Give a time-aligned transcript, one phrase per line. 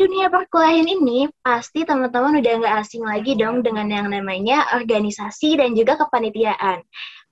[0.00, 5.76] dunia perkuliahan ini, pasti teman-teman udah nggak asing lagi dong dengan yang namanya organisasi dan
[5.76, 6.80] juga kepanitiaan.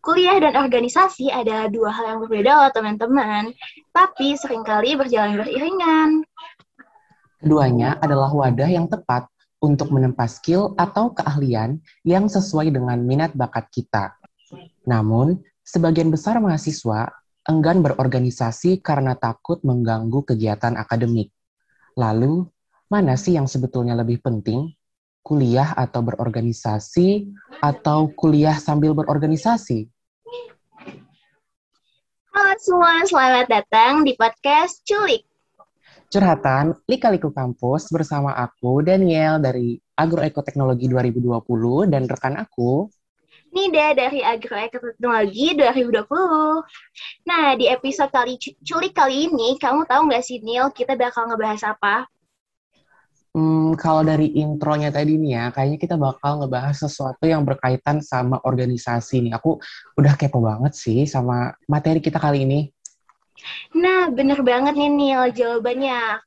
[0.05, 3.57] Kuliah dan organisasi adalah dua hal yang berbeda loh teman-teman,
[3.97, 6.21] tapi sering kali berjalan beriringan.
[7.41, 9.25] Keduanya adalah wadah yang tepat
[9.65, 14.13] untuk menempa skill atau keahlian yang sesuai dengan minat bakat kita.
[14.85, 17.09] Namun, sebagian besar mahasiswa
[17.49, 21.33] enggan berorganisasi karena takut mengganggu kegiatan akademik.
[21.97, 22.49] Lalu,
[22.95, 24.71] mana sih yang sebetulnya lebih penting?
[25.19, 27.27] Kuliah atau berorganisasi,
[27.59, 29.91] atau kuliah sambil berorganisasi?
[32.31, 35.27] Halo semua, selamat datang di podcast Culik.
[36.07, 42.87] Curhatan Lika-Liku Kampus bersama aku, Daniel dari Agroekoteknologi 2020, dan rekan aku,
[43.51, 46.63] Nida dari Agroekoteknologi 2020.
[47.27, 51.75] Nah, di episode kali culik kali ini, kamu tahu nggak sih, Neil, kita bakal ngebahas
[51.75, 52.07] apa?
[53.35, 58.39] Hmm, kalau dari intronya tadi nih ya, kayaknya kita bakal ngebahas sesuatu yang berkaitan sama
[58.47, 59.35] organisasi nih.
[59.35, 59.59] Aku
[59.99, 62.71] udah kepo banget sih sama materi kita kali ini.
[63.75, 66.23] Nah, bener banget nih Neil jawabannya.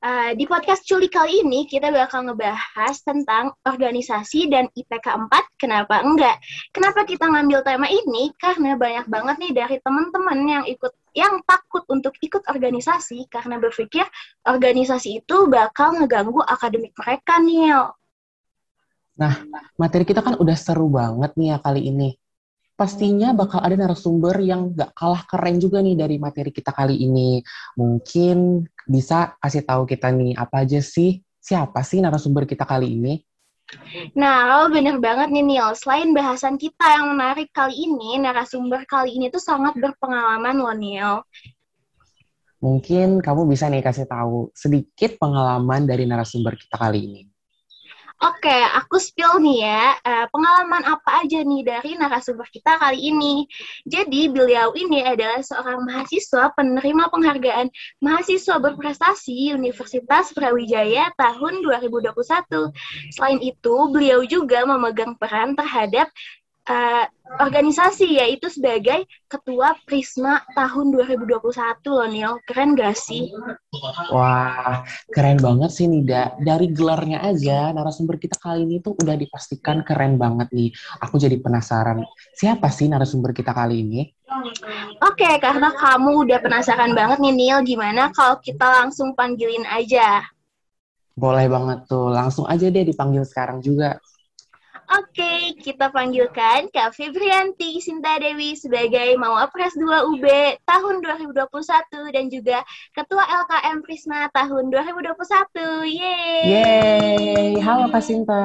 [0.00, 6.00] Uh, di podcast Culi kali ini kita bakal ngebahas tentang organisasi dan IPK 4, kenapa
[6.00, 6.40] enggak?
[6.72, 8.32] Kenapa kita ngambil tema ini?
[8.38, 14.04] Karena banyak banget nih dari teman-teman yang ikut yang takut untuk ikut organisasi karena berpikir
[14.44, 17.94] organisasi itu bakal ngeganggu akademik mereka, Neil.
[19.14, 19.46] Nah,
[19.78, 22.18] materi kita kan udah seru banget nih ya kali ini
[22.74, 27.40] pastinya bakal ada narasumber yang gak kalah keren juga nih dari materi kita kali ini.
[27.78, 33.22] Mungkin bisa kasih tahu kita nih apa aja sih, siapa sih narasumber kita kali ini?
[34.14, 35.72] Nah, lo bener banget nih Neil.
[35.74, 41.14] Selain bahasan kita yang menarik kali ini, narasumber kali ini tuh sangat berpengalaman loh Neil.
[42.64, 47.22] Mungkin kamu bisa nih kasih tahu sedikit pengalaman dari narasumber kita kali ini.
[48.24, 53.44] Oke, aku spill nih ya, uh, pengalaman apa aja nih dari narasumber kita kali ini.
[53.84, 57.68] Jadi, beliau ini adalah seorang mahasiswa penerima penghargaan
[58.00, 62.72] mahasiswa berprestasi Universitas Brawijaya tahun 2021.
[63.12, 66.08] Selain itu, beliau juga memegang peran terhadap
[66.68, 67.04] uh,
[67.40, 71.50] organisasi yaitu sebagai ketua Prisma tahun 2021
[71.90, 72.32] loh Neil.
[72.46, 73.32] Keren gak sih?
[74.12, 76.36] Wah, keren banget sih Nida.
[76.38, 80.70] Dari gelarnya aja narasumber kita kali ini tuh udah dipastikan keren banget nih.
[81.02, 82.04] Aku jadi penasaran,
[82.36, 84.00] siapa sih narasumber kita kali ini?
[85.04, 90.24] Oke, okay, karena kamu udah penasaran banget nih Neil, gimana kalau kita langsung panggilin aja?
[91.14, 94.02] Boleh banget tuh, langsung aja deh dipanggil sekarang juga.
[94.84, 100.26] Oke, kita panggilkan Kak Febrianti Sinta Dewi sebagai Mawapres 2 UB
[100.68, 102.58] tahun 2021 dan juga
[102.92, 105.88] Ketua LKM Prisma tahun 2021.
[105.88, 106.44] Yeay!
[106.44, 107.48] Yeay!
[107.64, 108.44] Halo Kak Sinta.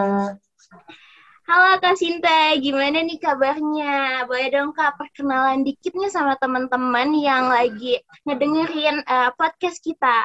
[1.43, 4.23] Halo Kak Sinta, gimana nih kabarnya?
[4.23, 10.23] Boleh dong Kak perkenalan dikitnya sama teman-teman yang lagi ngedengerin uh, podcast kita.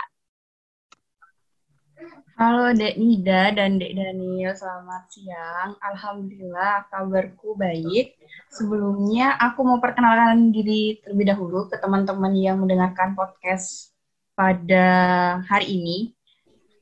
[2.34, 5.78] Halo Dek Nida dan Dek Daniel, selamat siang.
[5.78, 8.18] Alhamdulillah kabarku baik.
[8.50, 13.94] Sebelumnya aku mau perkenalkan diri terlebih dahulu ke teman-teman yang mendengarkan podcast
[14.34, 14.86] pada
[15.46, 15.98] hari ini.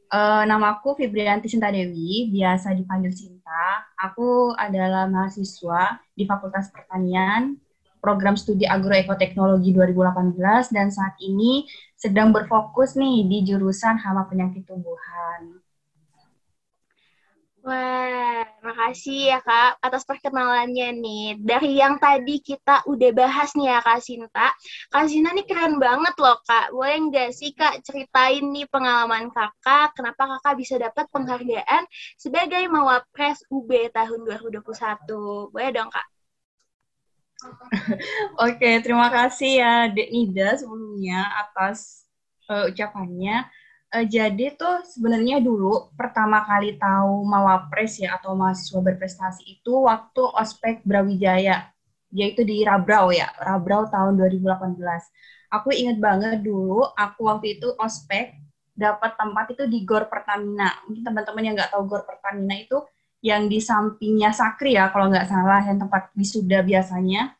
[0.08, 3.92] Uh, namaku Fibrianti Sinta Dewi, biasa dipanggil Sinta.
[4.08, 7.60] Aku adalah mahasiswa di Fakultas Pertanian
[8.02, 11.70] program studi agroekoteknologi 2018 dan saat ini
[12.02, 15.62] sedang berfokus nih di jurusan hama penyakit tumbuhan.
[17.62, 21.38] Wah, makasih ya Kak atas perkenalannya nih.
[21.38, 24.50] Dari yang tadi kita udah bahas nih ya Kak Sinta.
[24.90, 26.74] Kak Sinta nih keren banget loh Kak.
[26.74, 31.86] Boleh nggak sih Kak ceritain nih pengalaman Kakak, kenapa Kakak bisa dapat penghargaan
[32.18, 35.54] sebagai Mawapres UB tahun 2021?
[35.54, 36.11] Boleh dong Kak?
[38.46, 42.06] Oke, terima kasih ya Dek Nida sebelumnya atas
[42.48, 43.46] uh, ucapannya.
[43.92, 50.22] Uh, jadi tuh sebenarnya dulu pertama kali tahu Mawapres ya atau mahasiswa berprestasi itu waktu
[50.22, 51.68] ospek Brawijaya,
[52.14, 54.78] yaitu di Rabrau ya, Rabrau tahun 2018.
[55.52, 58.32] Aku inget banget dulu, aku waktu itu ospek
[58.72, 60.80] dapat tempat itu di Gor Pertamina.
[60.88, 62.80] Mungkin teman-teman yang nggak tahu Gor Pertamina itu
[63.22, 67.38] yang di sampingnya Sakri ya kalau nggak salah yang tempat wisuda biasanya.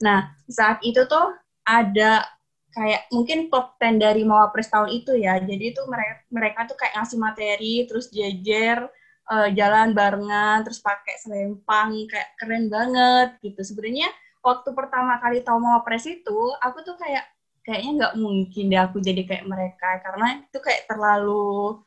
[0.00, 1.36] Nah saat itu tuh
[1.68, 2.24] ada
[2.72, 5.36] kayak mungkin top 10 dari Mawapres tahun itu ya.
[5.36, 8.88] Jadi itu mereka mereka tuh kayak ngasih materi terus jejer
[9.28, 13.60] uh, jalan barengan terus pakai selempang kayak keren banget gitu.
[13.60, 14.08] Sebenarnya
[14.40, 17.28] waktu pertama kali tahu Mawapres itu aku tuh kayak
[17.68, 21.84] kayaknya nggak mungkin deh aku jadi kayak mereka karena itu kayak terlalu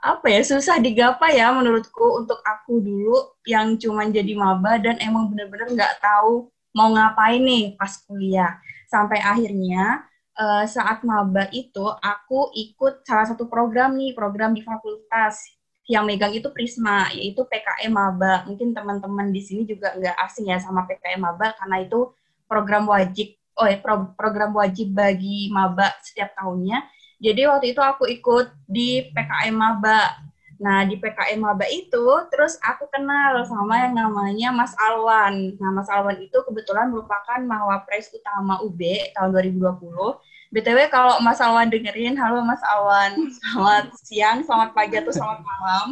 [0.00, 3.16] apa ya susah digapai ya menurutku untuk aku dulu
[3.48, 8.60] yang cuma jadi maba dan emang bener-bener nggak tahu mau ngapain nih pas kuliah.
[8.86, 10.04] Sampai akhirnya
[10.36, 15.40] uh, saat maba itu aku ikut salah satu program nih program di fakultas.
[15.88, 18.44] Yang megang itu Prisma yaitu PKM maba.
[18.44, 22.12] Mungkin teman-teman di sini juga nggak asing ya sama PKM maba karena itu
[22.44, 26.84] program wajib oh ya pro, program wajib bagi maba setiap tahunnya
[27.16, 30.26] jadi waktu itu aku ikut di PKM Maba.
[30.56, 35.52] Nah, di PKM Maba itu, terus aku kenal sama yang namanya Mas Alwan.
[35.60, 38.80] Nah, Mas Alwan itu kebetulan merupakan Mawapres utama UB
[39.12, 40.16] tahun 2020.
[40.52, 45.86] BTW kalau Mas Alwan dengerin, halo Mas Alwan, selamat siang, selamat pagi, atau selamat malam.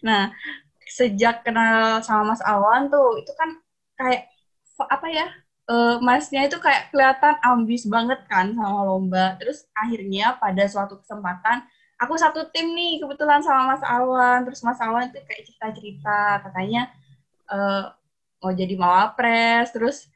[0.00, 0.32] Nah,
[0.88, 3.60] sejak kenal sama Mas Alwan tuh, itu kan
[4.00, 4.32] kayak,
[4.80, 5.26] apa ya,
[5.68, 9.36] uh, masnya itu kayak kelihatan ambis banget kan sama lomba.
[9.38, 11.64] Terus akhirnya pada suatu kesempatan
[12.00, 14.38] aku satu tim nih kebetulan sama Mas Awan.
[14.48, 16.82] Terus Mas Awan itu kayak cerita-cerita katanya
[17.52, 17.92] uh,
[18.42, 19.70] mau jadi mawapres.
[19.76, 20.08] Terus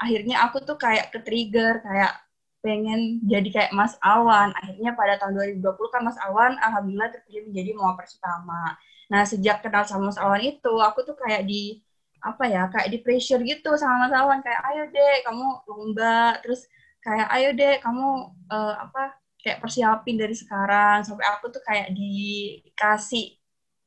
[0.00, 2.12] akhirnya aku tuh kayak ke trigger kayak
[2.60, 4.52] pengen jadi kayak Mas Awan.
[4.56, 8.76] Akhirnya pada tahun 2020 kan Mas Awan alhamdulillah terpilih menjadi mawapres utama.
[9.10, 11.82] Nah, sejak kenal sama Mas Awan itu, aku tuh kayak di
[12.20, 16.36] apa ya kayak di pressure gitu sama Mas Awan kayak ayo deh kamu lomba.
[16.44, 16.68] Terus
[17.00, 18.08] kayak ayo deh kamu
[18.52, 21.04] uh, apa kayak persiapin dari sekarang.
[21.04, 23.36] Sampai aku tuh kayak dikasih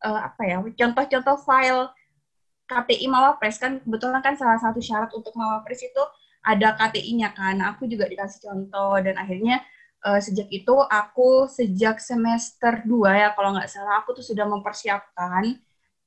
[0.06, 1.89] uh, apa ya contoh-contoh file
[2.69, 3.57] KTI Mawapres.
[3.62, 6.03] Kan kebetulan kan salah satu syarat untuk Mawapres itu
[6.44, 7.62] ada KTI-nya kan.
[7.75, 8.97] Aku juga dikasih contoh.
[9.00, 9.62] Dan akhirnya
[10.03, 15.57] uh, sejak itu aku sejak semester 2 ya kalau nggak salah aku tuh sudah mempersiapkan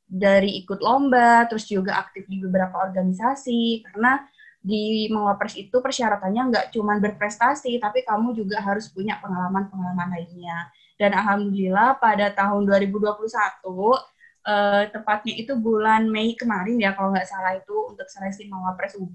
[0.06, 4.22] dari ikut lomba, terus juga aktif di beberapa organisasi, karena
[4.62, 10.70] di Mawapres itu persyaratannya nggak cuma berprestasi, tapi kamu juga harus punya pengalaman-pengalaman lainnya.
[10.98, 13.94] Dan Alhamdulillah pada tahun 2021,
[14.46, 19.14] eh, tepatnya itu bulan Mei kemarin ya, kalau nggak salah itu untuk seleksi Mawapres UB,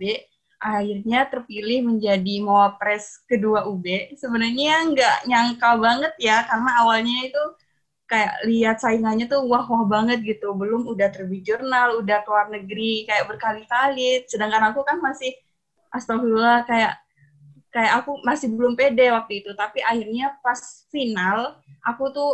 [0.61, 4.15] akhirnya terpilih menjadi Mawapres kedua UB.
[4.15, 7.44] Sebenarnya nggak nyangka banget ya, karena awalnya itu
[8.11, 10.51] kayak lihat saingannya tuh wah wah banget gitu.
[10.51, 14.27] Belum udah terbit jurnal udah keluar negeri kayak berkali-kali.
[14.27, 15.31] Sedangkan aku kan masih
[15.95, 16.99] astagfirullah kayak
[17.71, 19.55] kayak aku masih belum pede waktu itu.
[19.55, 20.59] Tapi akhirnya pas
[20.91, 21.55] final
[21.87, 22.31] aku tuh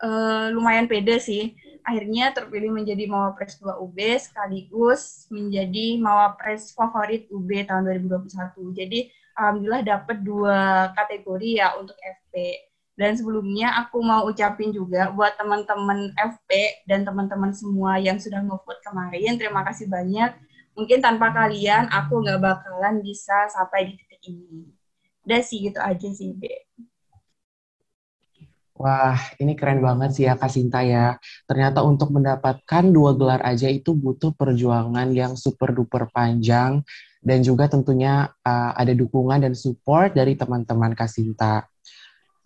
[0.00, 1.52] uh, lumayan pede sih.
[1.84, 9.06] Akhirnya terpilih menjadi mawapres 2 UB sekaligus menjadi mawapres favorit UB tahun 2021 jadi
[9.36, 12.65] alhamdulillah dapat dua kategori ya untuk FP
[12.96, 18.56] dan sebelumnya aku mau ucapin juga buat teman-teman FP dan teman-teman semua yang sudah nge
[18.80, 20.32] kemarin, terima kasih banyak.
[20.72, 24.72] Mungkin tanpa kalian, aku nggak bakalan bisa sampai di titik ini.
[25.28, 26.68] Udah sih, gitu aja sih, Be.
[28.76, 31.16] Wah, ini keren banget sih ya Kak Sinta ya.
[31.48, 36.84] Ternyata untuk mendapatkan dua gelar aja itu butuh perjuangan yang super duper panjang
[37.24, 41.64] dan juga tentunya uh, ada dukungan dan support dari teman-teman Kak Sinta.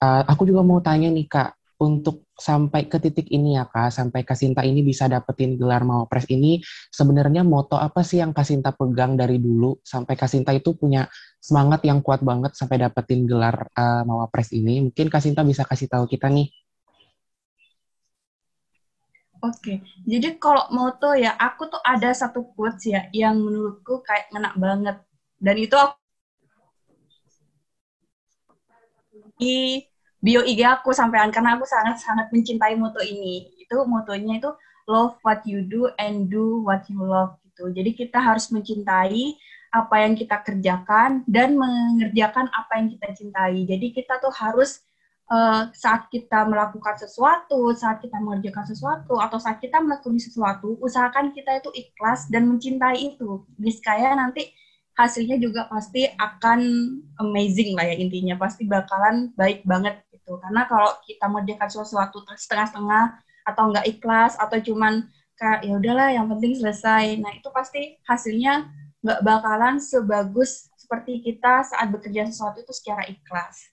[0.00, 4.20] Uh, aku juga mau tanya nih Kak, untuk sampai ke titik ini ya Kak, sampai
[4.24, 6.60] Kasinta ini bisa dapetin gelar Mawapres ini,
[6.92, 11.08] sebenarnya moto apa sih yang Kasinta pegang dari dulu sampai Kasinta itu punya
[11.40, 14.88] semangat yang kuat banget sampai dapetin gelar uh, Mawapres ini?
[14.88, 16.52] Mungkin Kasinta bisa kasih tahu kita nih.
[19.40, 24.52] Oke, jadi kalau moto ya, aku tuh ada satu quotes ya yang menurutku kayak ngena
[24.52, 24.96] banget.
[25.40, 25.99] Dan itu aku
[29.40, 29.80] di
[30.20, 33.48] bio IG aku sampean karena aku sangat-sangat mencintai moto ini.
[33.56, 34.52] Itu motonya itu
[34.84, 37.72] love what you do and do what you love gitu.
[37.72, 43.64] Jadi kita harus mencintai apa yang kita kerjakan dan mengerjakan apa yang kita cintai.
[43.64, 44.82] Jadi kita tuh harus
[45.30, 51.30] uh, saat kita melakukan sesuatu, saat kita mengerjakan sesuatu, atau saat kita melakukan sesuatu, usahakan
[51.30, 53.46] kita itu ikhlas dan mencintai itu.
[53.56, 54.50] Niscaya nanti
[55.00, 56.60] hasilnya juga pasti akan
[57.16, 58.36] amazing lah ya intinya.
[58.36, 64.60] Pasti bakalan baik banget gitu karena kalau kita mengerjakan sesuatu setengah-setengah atau nggak ikhlas atau
[64.62, 68.68] cuman kayak ya udahlah yang penting selesai nah itu pasti hasilnya
[69.00, 73.72] nggak bakalan sebagus seperti kita saat bekerja sesuatu itu secara ikhlas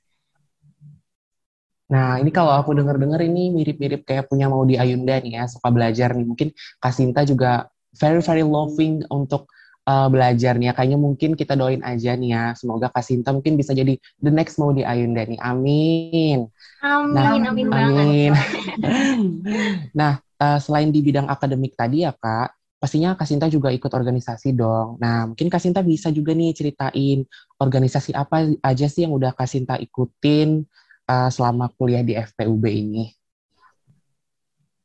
[1.87, 5.71] Nah, ini kalau aku dengar-dengar ini mirip-mirip kayak punya mau di Ayunda nih ya, suka
[5.71, 6.27] belajar nih.
[6.27, 6.51] Mungkin
[6.83, 9.47] Kasinta juga very very loving untuk
[9.87, 10.75] uh, belajarnya.
[10.75, 12.43] Kayaknya mungkin kita doain aja nih ya.
[12.59, 15.39] Semoga Kak Sinta mungkin bisa jadi the next mau di Ayunda nih.
[15.39, 16.51] Amin.
[16.83, 18.31] Amin, nah, amin, amin
[19.97, 24.53] nah, uh, selain di bidang akademik tadi ya Kak, pastinya Kak Sinta juga ikut organisasi
[24.53, 25.01] dong.
[25.01, 27.25] Nah, mungkin Kak Sinta bisa juga nih ceritain
[27.57, 30.69] organisasi apa aja sih yang udah Kak Sinta ikutin
[31.09, 33.09] uh, selama kuliah di FPUB ini.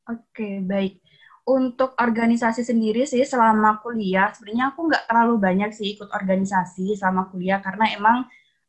[0.08, 1.01] Oke, baik.
[1.42, 7.26] Untuk organisasi sendiri sih selama kuliah, sebenarnya aku nggak terlalu banyak sih ikut organisasi selama
[7.34, 8.16] kuliah karena emang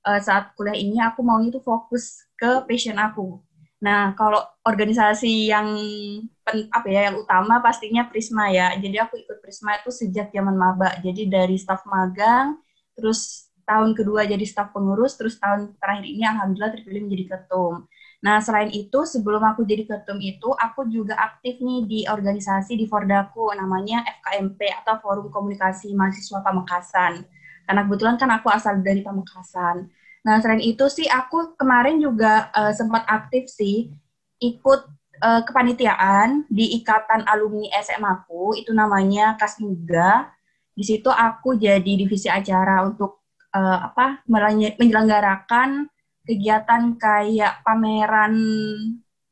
[0.09, 3.37] uh, saat kuliah ini aku mau itu fokus ke passion aku.
[3.83, 5.67] Nah, kalau organisasi yang
[6.41, 8.71] pen, apa ya yang utama pastinya Prisma ya.
[8.79, 10.97] Jadi aku ikut Prisma itu sejak zaman maba.
[11.03, 12.57] Jadi dari staf magang,
[12.95, 17.83] terus tahun kedua jadi staf pengurus, terus tahun terakhir ini alhamdulillah terpilih menjadi ketum.
[18.23, 22.87] Nah, selain itu, sebelum aku jadi ketum itu, aku juga aktif nih di organisasi di
[22.87, 27.27] Fordaku, namanya FKMP atau Forum Komunikasi Mahasiswa Pamekasan.
[27.67, 29.91] Karena kebetulan kan aku asal dari Pamekasan.
[30.23, 33.91] Nah, selain itu sih, aku kemarin juga uh, sempat aktif sih,
[34.39, 34.81] ikut
[35.19, 40.31] uh, kepanitiaan di Ikatan Alumni SMA aku, itu namanya Kasmuga.
[40.71, 45.91] Di situ aku jadi divisi acara untuk uh, apa menyelenggarakan
[46.23, 48.33] kegiatan kayak pameran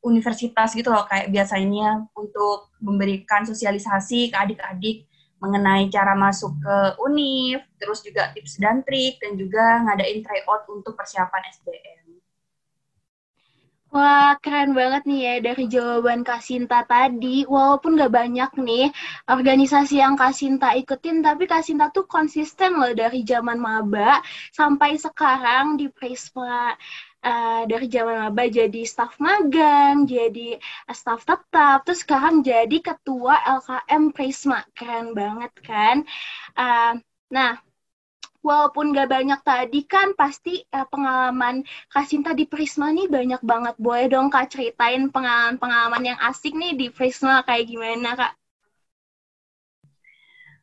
[0.01, 5.05] universitas gitu loh kayak biasanya untuk memberikan sosialisasi ke adik-adik
[5.41, 10.93] mengenai cara masuk ke univ, terus juga tips dan trik dan juga ngadain tryout untuk
[10.93, 12.00] persiapan SBM.
[13.95, 17.43] Wah, keren banget nih ya dari jawaban Kak Sinta tadi.
[17.53, 18.85] Walaupun gak banyak nih
[19.27, 24.23] organisasi yang Kak Sinta ikutin, tapi Kak Sinta tuh konsisten loh dari zaman maba
[24.59, 26.71] sampai sekarang di Prisma.
[27.21, 30.57] Uh, dari zaman maba jadi staf magang, jadi
[30.89, 34.59] staf tetap, terus sekarang jadi ketua LKM Prisma.
[34.73, 35.95] Keren banget kan?
[36.57, 36.97] Uh,
[37.29, 37.59] nah,
[38.41, 41.61] walaupun gak banyak tadi kan pasti uh, pengalaman
[41.93, 43.75] Kak Sinta di Prisma nih banyak banget.
[43.77, 48.33] Boleh dong Kak ceritain pengalaman-pengalaman yang asik nih di Prisma kayak gimana Kak?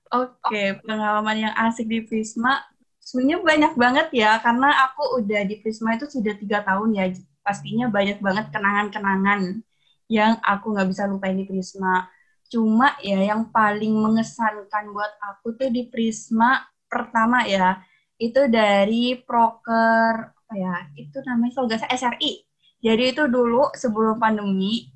[0.09, 2.65] Oke, pengalaman yang asik di Prisma
[2.99, 7.05] sebenarnya banyak banget ya karena aku udah di Prisma itu sudah tiga tahun ya.
[7.45, 9.65] Pastinya banyak banget kenangan-kenangan
[10.09, 12.09] yang aku nggak bisa lupain di Prisma.
[12.49, 17.85] Cuma ya yang paling mengesankan buat aku tuh di Prisma pertama ya
[18.19, 22.33] itu dari proker apa ya itu namanya kalau SRI
[22.81, 24.91] jadi itu dulu sebelum pandemi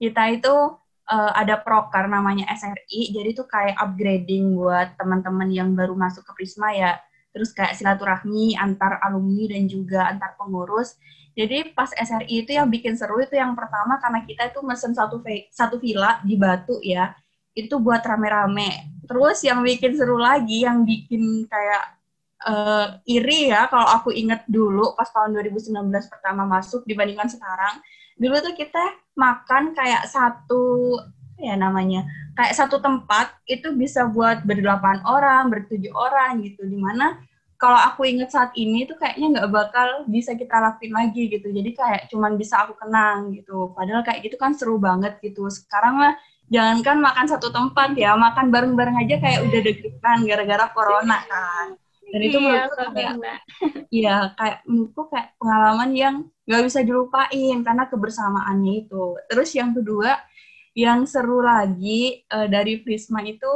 [0.00, 0.54] kita itu
[1.10, 6.32] uh, ada proker namanya SRI jadi itu kayak upgrading buat teman-teman yang baru masuk ke
[6.42, 6.96] Prisma ya.
[7.34, 10.94] Terus kayak silaturahmi antar alumni dan juga antar pengurus.
[11.34, 15.18] Jadi pas SRI itu yang bikin seru itu yang pertama karena kita itu mesen satu
[15.50, 17.10] satu villa di Batu ya
[17.54, 19.02] itu buat rame-rame.
[19.06, 21.84] Terus yang bikin seru lagi, yang bikin kayak
[22.46, 27.78] uh, iri ya, kalau aku inget dulu pas tahun 2019 pertama masuk dibandingkan sekarang,
[28.18, 28.84] dulu tuh kita
[29.14, 30.98] makan kayak satu
[31.34, 32.06] ya namanya
[32.38, 36.66] kayak satu tempat itu bisa buat berdelapan orang, bertujuh orang gitu.
[36.66, 37.18] Di mana
[37.54, 41.48] kalau aku inget saat ini tuh kayaknya nggak bakal bisa kita lakuin lagi gitu.
[41.48, 43.70] Jadi kayak cuman bisa aku kenang gitu.
[43.72, 45.46] Padahal kayak gitu kan seru banget gitu.
[45.46, 46.14] Sekarang lah
[46.52, 51.76] jangankan makan satu tempat ya, makan bareng-bareng aja kayak udah deg-degan gara-gara corona kan.
[52.04, 53.14] Dan itu iya, menurutku kayak,
[53.90, 56.14] iya kayak menurutku kayak pengalaman yang
[56.46, 59.18] nggak bisa dilupain karena kebersamaannya itu.
[59.26, 60.14] Terus yang kedua,
[60.78, 63.50] yang seru lagi uh, dari Prisma itu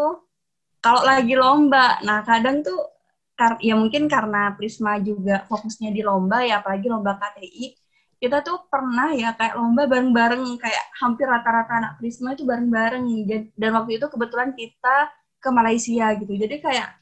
[0.83, 2.03] kalau lagi lomba.
[2.03, 2.99] Nah kadang tuh
[3.63, 7.88] ya mungkin karena Prisma juga fokusnya di lomba ya apalagi lomba KTI
[8.19, 13.07] kita tuh pernah ya kayak lomba bareng-bareng kayak hampir rata-rata anak Prisma itu bareng-bareng.
[13.55, 16.35] Dan waktu itu kebetulan kita ke Malaysia gitu.
[16.35, 16.99] Jadi kayak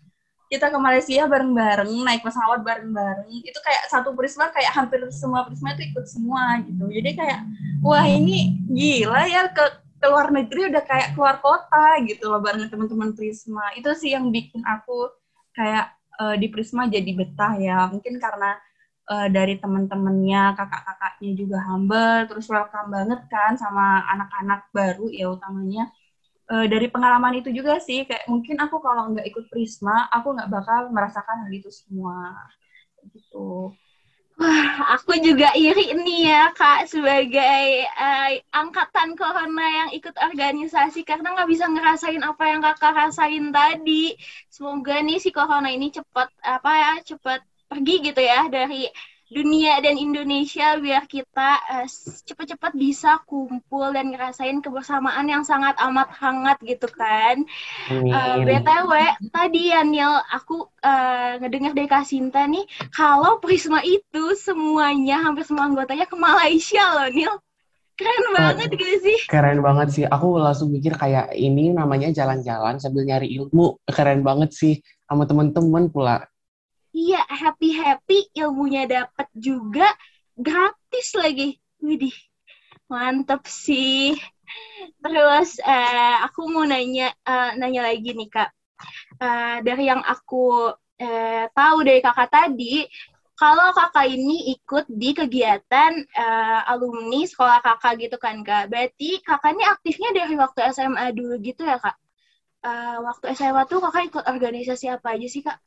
[0.47, 3.33] kita ke Malaysia bareng-bareng naik pesawat bareng-bareng.
[3.33, 6.85] Itu kayak satu Prisma kayak hampir semua Prisma itu ikut semua gitu.
[6.85, 7.41] Jadi kayak
[7.81, 9.65] wah ini gila ya ke
[9.97, 13.73] ke luar negeri udah kayak keluar kota gitu loh bareng teman-teman Prisma.
[13.73, 15.11] Itu sih yang bikin aku
[15.57, 17.89] kayak uh, di Prisma jadi betah ya.
[17.89, 18.61] Mungkin karena
[19.11, 25.91] uh, dari teman-temannya, kakak-kakaknya juga humble, terus welcome banget kan sama anak-anak baru ya utamanya.
[26.47, 30.51] Uh, dari pengalaman itu juga sih, kayak mungkin aku kalau nggak ikut Prisma, aku nggak
[30.51, 32.35] bakal merasakan hal itu semua.
[33.11, 33.75] Gitu.
[34.37, 41.33] Wah, aku juga iri nih ya kak sebagai uh, angkatan corona yang ikut organisasi karena
[41.33, 44.13] nggak bisa ngerasain apa yang kakak rasain tadi.
[44.53, 48.89] Semoga nih si corona ini cepat apa ya cepat pergi gitu ya dari
[49.27, 51.51] dunia dan Indonesia biar kita
[51.83, 51.87] uh,
[52.23, 57.43] cepat-cepat bisa kumpul dan ngerasain kebersamaan yang sangat amat hangat gitu kan.
[57.91, 58.91] Uh, eh, BTW
[59.35, 59.83] tadi ya
[60.31, 62.63] aku uh, ngedengar dari Kasinta nih
[62.95, 67.35] kalau Prisma itu semuanya hampir semua anggotanya ke Malaysia loh Neil.
[67.97, 69.19] Keren banget uh, gak sih?
[69.27, 70.05] Keren banget sih.
[70.07, 73.81] Aku langsung mikir kayak ini namanya jalan-jalan sambil nyari ilmu.
[73.89, 76.29] Keren banget sih sama temen-temen pula
[76.97, 79.87] iya happy happy ilmunya dapat juga
[80.47, 81.49] gratis lagi
[81.85, 82.17] widih
[82.91, 84.17] mantep sih
[85.03, 88.51] Terus uh, aku mau nanya uh, nanya lagi nih kak.
[89.17, 92.85] Uh, dari yang aku uh, tahu dari kakak tadi,
[93.37, 98.69] kalau kakak ini ikut di kegiatan uh, alumni sekolah kakak gitu kan kak.
[98.73, 101.97] Berarti kakak ini aktifnya dari waktu SMA dulu gitu ya kak?
[102.67, 105.59] Uh, waktu SMA tuh kakak ikut organisasi apa aja sih kak?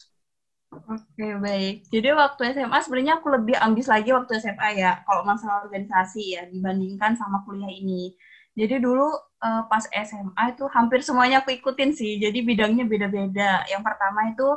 [0.70, 1.90] Oke, baik.
[1.90, 6.46] Jadi waktu SMA sebenarnya aku lebih ambis lagi waktu SMA ya, kalau masalah organisasi ya,
[6.46, 8.14] dibandingkan sama kuliah ini.
[8.54, 9.10] Jadi dulu
[9.42, 13.66] uh, pas SMA itu hampir semuanya aku ikutin sih, jadi bidangnya beda-beda.
[13.66, 14.50] Yang pertama itu,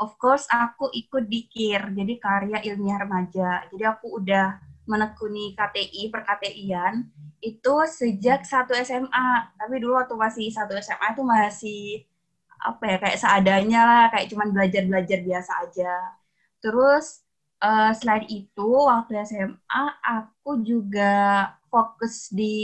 [0.00, 3.68] of course, aku ikut di KIR, jadi Karya Ilmiah Remaja.
[3.68, 4.56] Jadi aku udah
[4.88, 6.94] menekuni KTI, perKTIan,
[7.44, 9.52] itu sejak satu SMA.
[9.60, 12.07] Tapi dulu waktu masih satu SMA itu masih
[12.58, 15.92] apa ya kayak seadanya lah kayak cuman belajar belajar biasa aja.
[16.62, 17.04] Terus
[17.62, 21.12] uh, selain itu waktu SMA aku juga
[21.70, 22.56] fokus di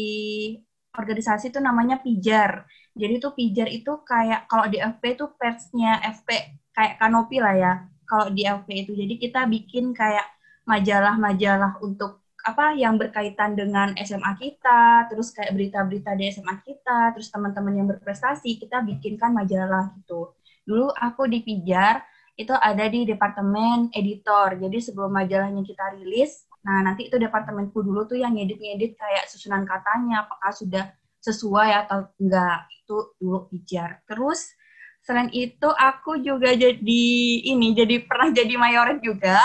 [0.94, 2.66] organisasi itu namanya pijar.
[2.94, 6.28] Jadi tuh pijar itu kayak kalau di FP itu persnya FP
[6.74, 7.72] kayak kanopi lah ya
[8.06, 8.92] kalau di FP itu.
[8.94, 10.26] Jadi kita bikin kayak
[10.64, 17.32] majalah-majalah untuk apa yang berkaitan dengan SMA kita, terus kayak berita-berita di SMA kita, terus
[17.32, 20.36] teman-teman yang berprestasi, kita bikinkan majalah gitu.
[20.68, 22.04] Dulu aku di Pijar,
[22.36, 24.60] itu ada di departemen editor.
[24.60, 29.64] Jadi sebelum majalahnya kita rilis, nah nanti itu departemenku dulu tuh yang ngedit-ngedit kayak susunan
[29.64, 30.84] katanya, apakah sudah
[31.24, 32.68] sesuai atau enggak.
[32.84, 34.04] Itu dulu Pijar.
[34.04, 34.52] Terus
[35.00, 37.04] selain itu aku juga jadi
[37.40, 39.40] ini, jadi pernah jadi mayoret juga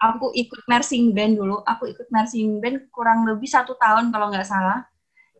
[0.00, 1.60] aku ikut nursing band dulu.
[1.68, 4.88] Aku ikut nursing band kurang lebih satu tahun kalau nggak salah.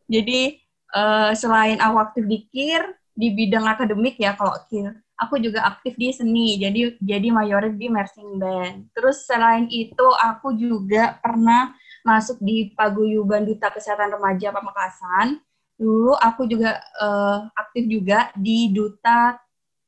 [0.07, 0.61] Jadi
[0.93, 2.85] uh, selain aku aktif di KIR,
[3.17, 6.61] di bidang akademik ya kalau KIR, aku juga aktif di seni.
[6.61, 8.93] Jadi jadi mayoritas di nursing band.
[8.93, 11.73] Terus selain itu aku juga pernah
[12.05, 15.41] masuk di Paguyuban Duta Kesehatan Remaja Pamekasan.
[15.81, 19.41] Dulu aku juga uh, aktif juga di Duta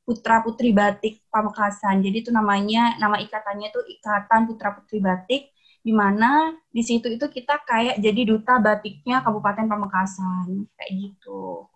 [0.03, 2.03] Putra Putri Batik Pamekasan.
[2.03, 5.51] Jadi itu namanya nama ikatannya itu Ikatan Putra Putri Batik
[5.83, 11.67] di mana di situ itu kita kayak jadi duta batiknya Kabupaten Pamekasan kayak gitu.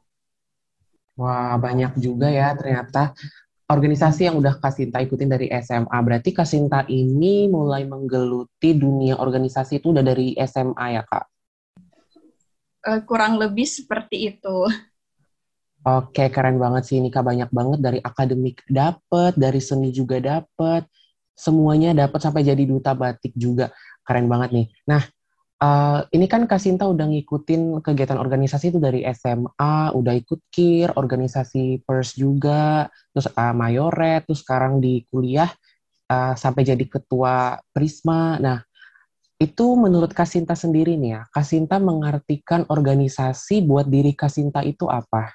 [1.20, 3.12] Wah, banyak juga ya ternyata
[3.68, 5.98] organisasi yang udah Kasinta ikutin dari SMA.
[6.00, 11.26] Berarti Kasinta ini mulai menggeluti dunia organisasi itu udah dari SMA ya, Kak?
[12.88, 14.58] Uh, kurang lebih seperti itu.
[15.88, 20.84] Oke, keren banget sih Nika banyak banget dari akademik dapet, dari seni juga dapet,
[21.32, 23.72] semuanya dapet sampai jadi duta batik juga
[24.04, 24.68] keren banget nih.
[24.84, 25.08] Nah,
[25.64, 31.88] uh, ini kan Kasinta udah ngikutin kegiatan organisasi itu dari SMA, udah ikut KIR, organisasi
[31.88, 35.48] PERS juga, terus uh, Mayoret, terus sekarang di kuliah
[36.12, 38.36] uh, sampai jadi ketua Prisma.
[38.44, 38.60] Nah,
[39.40, 45.32] itu menurut Kasinta sendiri nih ya, Kasinta mengartikan organisasi buat diri Kasinta itu apa?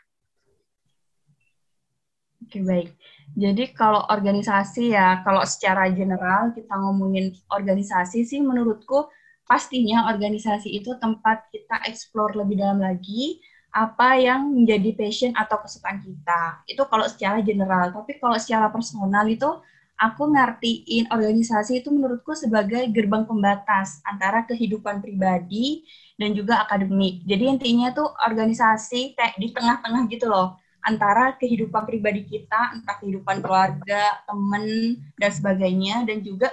[2.43, 2.89] Oke, baik.
[3.33, 9.09] Jadi kalau organisasi ya, kalau secara general kita ngomongin organisasi sih menurutku
[9.49, 13.41] pastinya organisasi itu tempat kita explore lebih dalam lagi
[13.73, 16.61] apa yang menjadi passion atau kesukaan kita.
[16.69, 17.95] Itu kalau secara general.
[17.97, 19.49] Tapi kalau secara personal itu
[19.97, 25.87] aku ngertiin organisasi itu menurutku sebagai gerbang pembatas antara kehidupan pribadi
[26.21, 27.25] dan juga akademik.
[27.25, 33.39] Jadi intinya tuh organisasi kayak di tengah-tengah gitu loh antara kehidupan pribadi kita, entah kehidupan
[33.39, 36.51] keluarga, teman, dan sebagainya, dan juga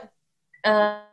[0.66, 1.10] uh,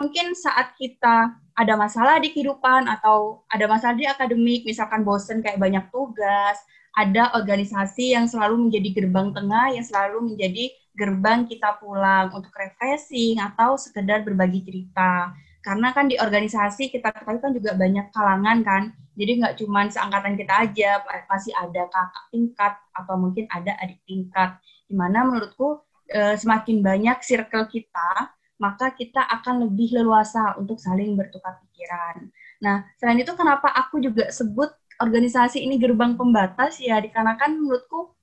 [0.00, 5.60] mungkin saat kita ada masalah di kehidupan atau ada masalah di akademik, misalkan bosen kayak
[5.60, 6.56] banyak tugas,
[6.96, 13.38] ada organisasi yang selalu menjadi gerbang tengah, yang selalu menjadi gerbang kita pulang untuk refreshing
[13.38, 15.30] atau sekedar berbagi cerita.
[15.60, 20.34] Karena kan di organisasi kita ketahui kan juga banyak kalangan kan, jadi nggak cuma seangkatan
[20.40, 20.90] kita aja,
[21.28, 24.56] pasti ada kakak tingkat atau mungkin ada adik tingkat.
[24.88, 31.12] Di mana menurutku e, semakin banyak circle kita, maka kita akan lebih leluasa untuk saling
[31.12, 32.32] bertukar pikiran.
[32.64, 38.16] Nah, selain itu kenapa aku juga sebut organisasi ini gerbang pembatas ya, dikarenakan menurutku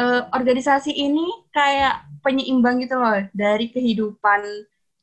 [0.00, 4.40] e, organisasi ini kayak penyeimbang gitu loh dari kehidupan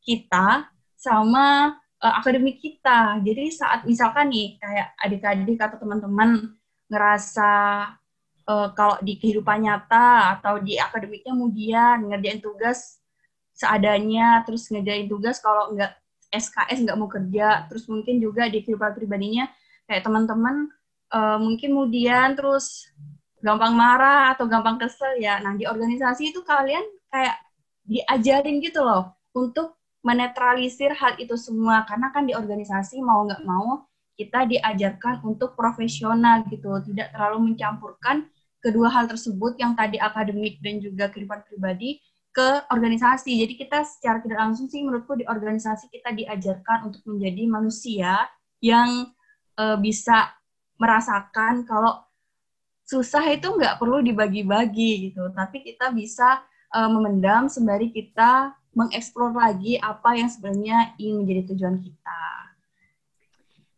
[0.01, 0.73] kita
[1.05, 3.21] sama uh, akademik kita.
[3.21, 6.57] Jadi saat misalkan nih kayak adik-adik atau teman-teman
[6.89, 7.51] ngerasa
[8.49, 12.97] uh, kalau di kehidupan nyata atau di akademiknya kemudian ngerjain tugas
[13.53, 15.93] seadanya, terus ngerjain tugas kalau nggak
[16.33, 19.45] SKS nggak mau kerja, terus mungkin juga di kehidupan pribadinya
[19.85, 20.67] kayak teman-teman
[21.13, 22.89] uh, mungkin kemudian terus
[23.39, 25.37] gampang marah atau gampang kesel ya.
[25.39, 27.37] Nah di organisasi itu kalian kayak
[27.85, 29.74] diajarin gitu loh untuk
[30.05, 31.81] menetralisir hal itu semua.
[31.89, 38.29] Karena kan di organisasi mau nggak mau kita diajarkan untuk profesional gitu, tidak terlalu mencampurkan
[38.63, 41.99] kedua hal tersebut yang tadi akademik dan juga kehidupan pribadi
[42.31, 43.43] ke organisasi.
[43.43, 48.27] Jadi kita secara tidak langsung sih menurutku di organisasi kita diajarkan untuk menjadi manusia
[48.63, 49.11] yang
[49.59, 50.31] uh, bisa
[50.79, 52.03] merasakan kalau
[52.85, 56.43] susah itu nggak perlu dibagi-bagi gitu, tapi kita bisa
[56.75, 62.44] uh, memendam sembari kita mengeksplor lagi apa yang sebenarnya ingin menjadi tujuan kita.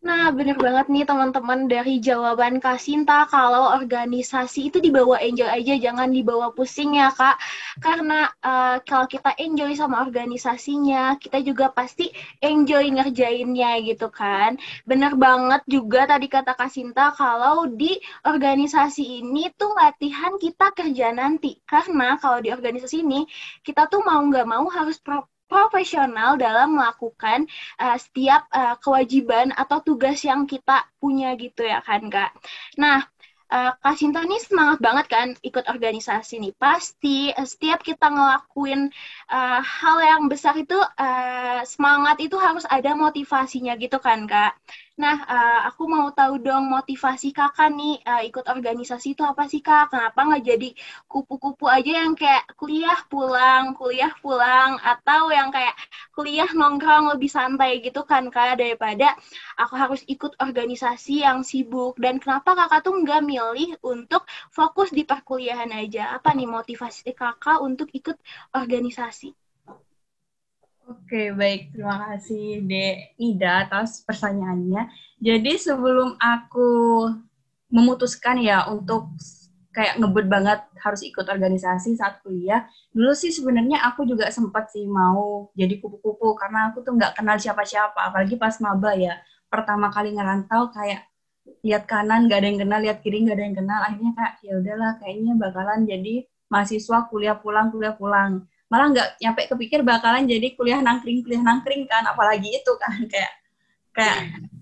[0.08, 5.76] Nah, bener banget nih teman-teman dari jawaban Kak Sinta kalau organisasi itu dibawa enjoy aja,
[5.76, 7.36] jangan dibawa pusing ya Kak.
[7.84, 12.08] Karena uh, kalau kita enjoy sama organisasinya, kita juga pasti
[12.40, 14.56] enjoy ngerjainnya gitu kan.
[14.88, 21.12] Bener banget juga tadi kata Kak Sinta kalau di organisasi ini tuh latihan kita kerja
[21.12, 21.60] nanti.
[21.68, 23.28] Karena kalau di organisasi ini,
[23.60, 25.04] kita tuh mau nggak mau harus
[25.48, 27.48] profesional dalam melakukan
[27.80, 32.36] uh, setiap uh, kewajiban atau tugas yang kita punya gitu ya kan kak.
[32.78, 33.04] Nah
[33.52, 36.54] uh, Kak Sinta ini semangat banget kan ikut organisasi nih.
[36.56, 38.92] Pasti setiap kita ngelakuin
[39.32, 44.56] uh, hal yang besar itu uh, semangat itu harus ada motivasinya gitu kan Kak.
[45.04, 49.62] Nah, uh, aku mau tahu dong motivasi kakak nih uh, ikut organisasi itu apa sih
[49.68, 49.84] kak?
[49.94, 50.70] Kenapa nggak jadi
[51.12, 55.76] kupu-kupu aja yang kayak kuliah pulang, kuliah pulang, atau yang kayak
[56.16, 59.08] kuliah nongkrong lebih santai gitu kan kak daripada
[59.62, 61.94] aku harus ikut organisasi yang sibuk.
[62.04, 64.22] Dan kenapa kakak tuh nggak milih untuk
[64.58, 66.04] fokus di perkuliahan aja?
[66.18, 68.18] Apa nih motivasi kakak untuk ikut
[68.62, 69.30] organisasi?
[70.88, 71.76] Oke, baik.
[71.76, 74.88] Terima kasih, Dek Ida, atas pertanyaannya.
[75.20, 76.70] Jadi sebelum aku
[77.68, 79.12] memutuskan ya untuk
[79.76, 82.64] kayak ngebut banget harus ikut organisasi saat kuliah,
[82.96, 87.36] dulu sih sebenarnya aku juga sempat sih mau jadi kupu-kupu karena aku tuh nggak kenal
[87.36, 89.20] siapa-siapa, apalagi pas maba ya.
[89.52, 91.04] Pertama kali ngerantau kayak
[91.68, 94.54] lihat kanan nggak ada yang kenal, lihat kiri nggak ada yang kenal, akhirnya kayak ya
[94.56, 96.16] udahlah kayaknya bakalan jadi
[96.48, 101.88] mahasiswa kuliah pulang kuliah pulang malah nggak nyampe kepikir bakalan jadi kuliah nangkring kuliah nangkring
[101.88, 102.04] kan.
[102.08, 103.34] Apalagi itu kan kayak
[103.96, 104.20] kayak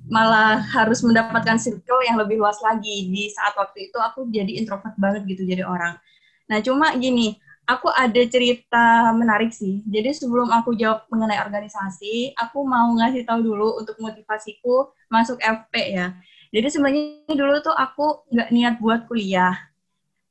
[0.08, 3.10] malah harus mendapatkan circle yang lebih luas lagi.
[3.10, 5.98] Di saat waktu itu aku jadi introvert banget gitu jadi orang.
[6.46, 9.82] Nah cuma gini aku ada cerita menarik sih.
[9.90, 15.98] Jadi sebelum aku jawab mengenai organisasi aku mau ngasih tahu dulu untuk motivasiku masuk FP
[15.98, 16.14] ya.
[16.54, 19.58] Jadi sebenarnya dulu tuh aku nggak niat buat kuliah.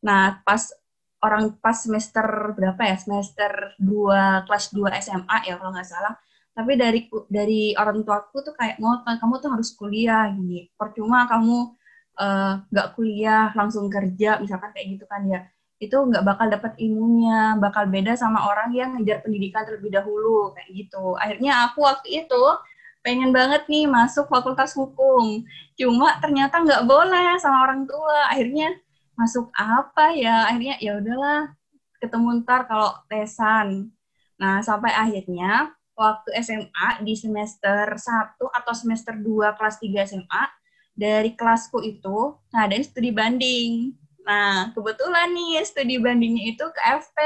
[0.01, 0.71] Nah pas
[1.25, 2.97] orang pas semester berapa ya?
[3.01, 6.15] Semester 2 kelas 2 SMA ya kalau nggak salah.
[6.55, 10.71] Tapi dari dari orang tuaku tuh kayak mau kamu tuh harus kuliah gini.
[10.77, 11.57] Percuma kamu
[12.21, 15.41] eh, nggak uh, kuliah langsung kerja misalkan kayak gitu kan ya.
[15.83, 20.71] Itu nggak bakal dapat ilmunya bakal beda sama orang yang ngejar pendidikan terlebih dahulu kayak
[20.71, 21.19] gitu.
[21.19, 22.45] Akhirnya aku waktu itu
[23.05, 25.45] pengen banget nih masuk fakultas hukum.
[25.77, 28.33] Cuma ternyata nggak boleh sama orang tua.
[28.33, 28.79] Akhirnya
[29.15, 30.51] masuk apa ya?
[30.51, 31.55] Akhirnya ya udahlah
[32.03, 33.91] ketemu ntar kalau tesan.
[34.39, 40.45] Nah sampai akhirnya waktu SMA di semester 1 atau semester 2 kelas 3 SMA
[40.95, 43.95] dari kelasku itu nah ada studi banding.
[44.27, 47.19] Nah kebetulan nih studi bandingnya itu ke FP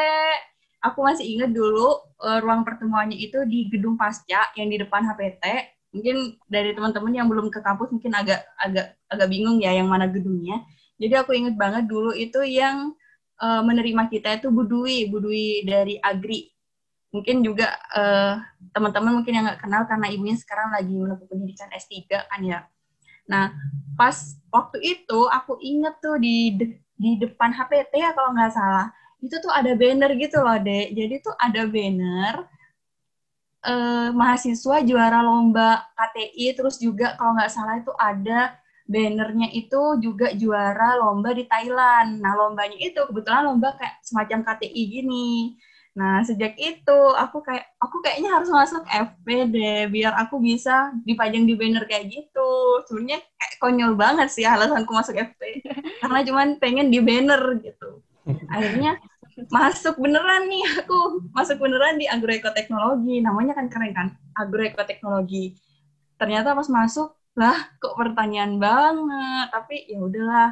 [0.82, 5.44] aku masih ingat dulu uh, ruang pertemuannya itu di gedung pasca yang di depan HPT
[5.88, 10.06] mungkin dari teman-teman yang belum ke kampus mungkin agak agak agak bingung ya yang mana
[10.06, 10.62] gedungnya
[10.98, 12.92] jadi aku inget banget dulu itu yang
[13.38, 16.50] uh, menerima kita itu Budui, Budui dari Agri.
[17.08, 18.36] Mungkin juga uh,
[18.74, 21.94] teman-teman mungkin yang nggak kenal karena ibunya sekarang lagi menempuh pendidikan S3
[22.28, 22.60] kan ya.
[23.30, 23.54] Nah,
[23.96, 26.66] pas waktu itu aku inget tuh di de
[26.98, 28.90] di depan HPT ya kalau nggak salah,
[29.22, 30.98] itu tuh ada banner gitu loh, Dek.
[30.98, 32.34] Jadi tuh ada banner
[33.62, 40.32] uh, mahasiswa juara lomba KTI, terus juga kalau nggak salah itu ada bannernya itu juga
[40.32, 42.24] juara lomba di Thailand.
[42.24, 45.60] Nah, lombanya itu kebetulan lomba kayak semacam KTI gini.
[45.92, 51.44] Nah, sejak itu aku kayak aku kayaknya harus masuk FP deh biar aku bisa dipajang
[51.44, 52.50] di banner kayak gitu.
[52.88, 55.60] Sebenarnya kayak konyol banget sih alasanku masuk FP.
[56.00, 58.00] Karena cuman pengen di banner gitu.
[58.48, 58.96] Akhirnya
[59.46, 65.54] masuk beneran nih aku masuk beneran di agroekoteknologi namanya kan keren kan agroekoteknologi
[66.18, 69.46] ternyata pas masuk lah kok pertanyaan banget?
[69.52, 70.48] Tapi ya udahlah.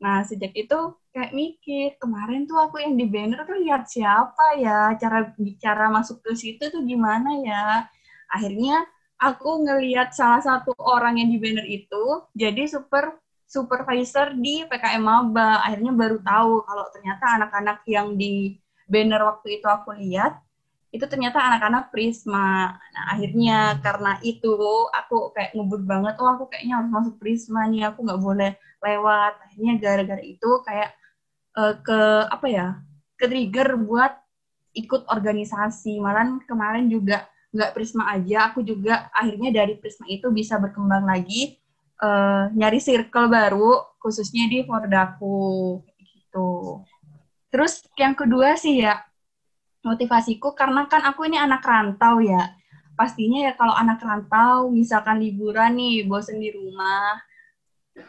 [0.00, 0.78] Nah sejak itu
[1.12, 4.94] kayak mikir kemarin tuh aku yang di banner tuh lihat siapa ya?
[5.00, 7.88] Cara bicara masuk ke situ tuh gimana ya?
[8.30, 8.86] Akhirnya
[9.20, 15.60] aku ngelihat salah satu orang yang di banner itu jadi super supervisor di PKM Maba.
[15.66, 18.56] Akhirnya baru tahu kalau ternyata anak-anak yang di
[18.90, 20.38] banner waktu itu aku lihat
[20.90, 22.74] itu ternyata anak-anak Prisma.
[22.74, 24.54] Nah, akhirnya karena itu
[24.90, 29.32] aku kayak ngebut banget, oh aku kayaknya harus masuk Prisma nih, aku nggak boleh lewat.
[29.46, 30.90] Akhirnya gara-gara itu kayak
[31.54, 32.68] uh, ke apa ya,
[33.14, 34.12] ke trigger buat
[34.74, 36.02] ikut organisasi.
[36.02, 41.58] Malah kemarin juga nggak Prisma aja, aku juga akhirnya dari Prisma itu bisa berkembang lagi,
[42.02, 46.82] uh, nyari circle baru, khususnya di Fordaku, gitu.
[47.50, 49.02] Terus yang kedua sih ya,
[49.80, 52.52] motivasiku karena kan aku ini anak rantau ya.
[52.98, 57.16] Pastinya ya kalau anak rantau, misalkan liburan nih, bosen di rumah,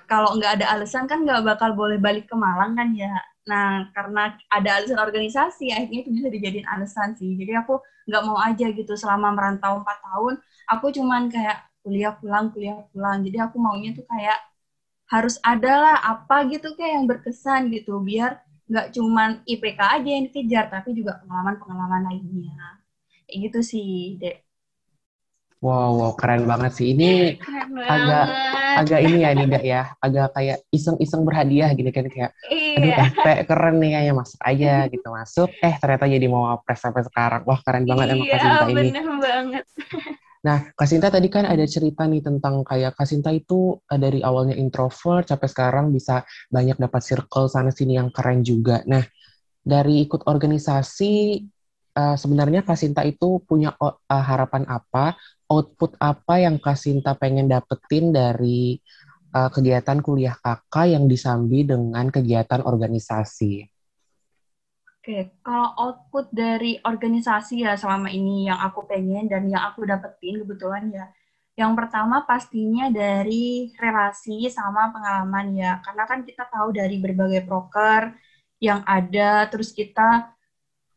[0.06, 3.16] kalau nggak ada alasan kan nggak bakal boleh balik ke Malang kan ya.
[3.48, 7.40] Nah, karena ada alasan organisasi, akhirnya itu bisa dijadiin alasan sih.
[7.40, 10.34] Jadi aku nggak mau aja gitu selama merantau empat tahun,
[10.68, 13.24] aku cuman kayak kuliah pulang, kuliah pulang.
[13.24, 14.40] Jadi aku maunya tuh kayak
[15.12, 18.40] harus ada lah apa gitu kayak yang berkesan gitu, biar
[18.72, 22.80] nggak cuman IPK aja yang dikejar tapi juga pengalaman-pengalaman lainnya
[23.28, 24.48] kayak gitu sih dek
[25.62, 26.98] Wow, wow, keren banget sih.
[26.98, 27.38] Ini
[27.86, 28.26] agak
[28.82, 33.06] agak ini ya Nida ya, agak kayak iseng-iseng berhadiah gitu kan kayak, aduh iya.
[33.14, 37.46] FP keren nih kayaknya masuk aja gitu masuk, eh ternyata jadi mau apres sampai sekarang.
[37.46, 38.74] Wah keren banget iya, emang Kasinta ini.
[38.74, 39.66] Iya, bener banget.
[40.42, 45.30] Nah, Kasinta tadi kan ada cerita nih tentang kayak Kasinta itu uh, dari awalnya introvert
[45.30, 48.82] sampai sekarang bisa banyak dapat circle sana sini yang keren juga.
[48.90, 49.06] Nah,
[49.62, 51.46] dari ikut organisasi
[51.94, 55.14] uh, sebenarnya Kasinta itu punya uh, harapan apa,
[55.46, 58.82] output apa yang Kasinta pengen dapetin dari
[59.32, 63.71] kegiatan kuliah kakak yang disambi dengan kegiatan organisasi?
[65.02, 70.46] Oke, kalau output dari organisasi ya selama ini yang aku pengen dan yang aku dapetin
[70.46, 71.10] kebetulan ya,
[71.58, 78.14] yang pertama pastinya dari relasi sama pengalaman ya, karena kan kita tahu dari berbagai broker
[78.62, 80.38] yang ada, terus kita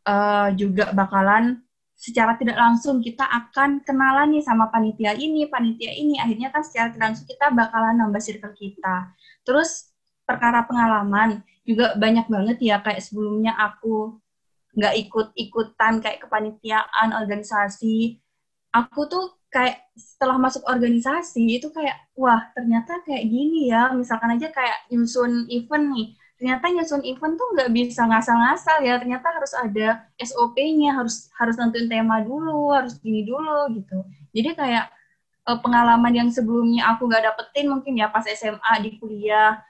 [0.04, 1.64] uh, juga bakalan
[1.96, 6.92] secara tidak langsung kita akan kenalan nih sama panitia ini, panitia ini, akhirnya kan secara
[6.92, 9.16] tidak langsung kita bakalan nambah circle kita.
[9.48, 9.88] Terus
[10.28, 14.20] perkara pengalaman, juga banyak banget ya kayak sebelumnya aku
[14.76, 18.20] nggak ikut-ikutan kayak kepanitiaan organisasi.
[18.74, 23.94] Aku tuh kayak setelah masuk organisasi itu kayak wah ternyata kayak gini ya.
[23.94, 26.06] Misalkan aja kayak nyusun event nih.
[26.34, 28.98] Ternyata nyusun event tuh nggak bisa ngasal-ngasal ya.
[28.98, 34.02] Ternyata harus ada SOP-nya harus harus nentuin tema dulu harus gini dulu gitu.
[34.34, 34.90] Jadi kayak
[35.48, 39.62] eh, pengalaman yang sebelumnya aku nggak dapetin mungkin ya pas SMA di kuliah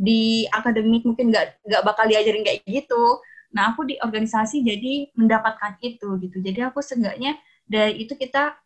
[0.00, 3.20] di akademik mungkin nggak nggak bakal diajarin kayak gitu.
[3.52, 6.40] Nah aku di organisasi jadi mendapatkan itu gitu.
[6.40, 7.36] Jadi aku seenggaknya
[7.68, 8.56] dari itu kita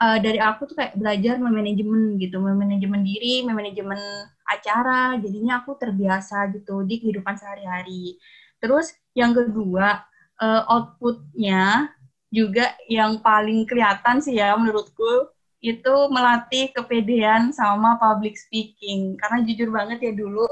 [0.00, 4.00] uh, dari aku tuh kayak belajar memanajemen gitu, memanajemen diri, memanajemen
[4.48, 5.20] acara.
[5.20, 8.16] Jadinya aku terbiasa gitu di kehidupan sehari-hari.
[8.56, 10.08] Terus yang kedua
[10.40, 11.92] uh, outputnya
[12.32, 19.68] juga yang paling kelihatan sih ya menurutku itu melatih kepedean sama public speaking karena jujur
[19.74, 20.46] banget ya dulu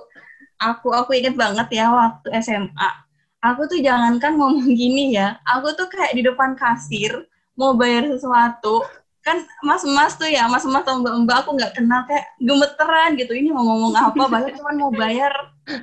[0.56, 3.06] aku aku inget banget ya waktu SMA
[3.52, 5.38] aku tuh jangankan ngomong gini ya.
[5.46, 8.82] Aku tuh kayak di depan kasir mau bayar sesuatu.
[9.22, 13.32] Kan mas-mas tuh ya mas-mas atau mbak-mbak aku nggak kenal kayak gemeteran gitu.
[13.34, 14.22] Ini mau ngomong apa?
[14.30, 15.32] Bahkan cuma mau bayar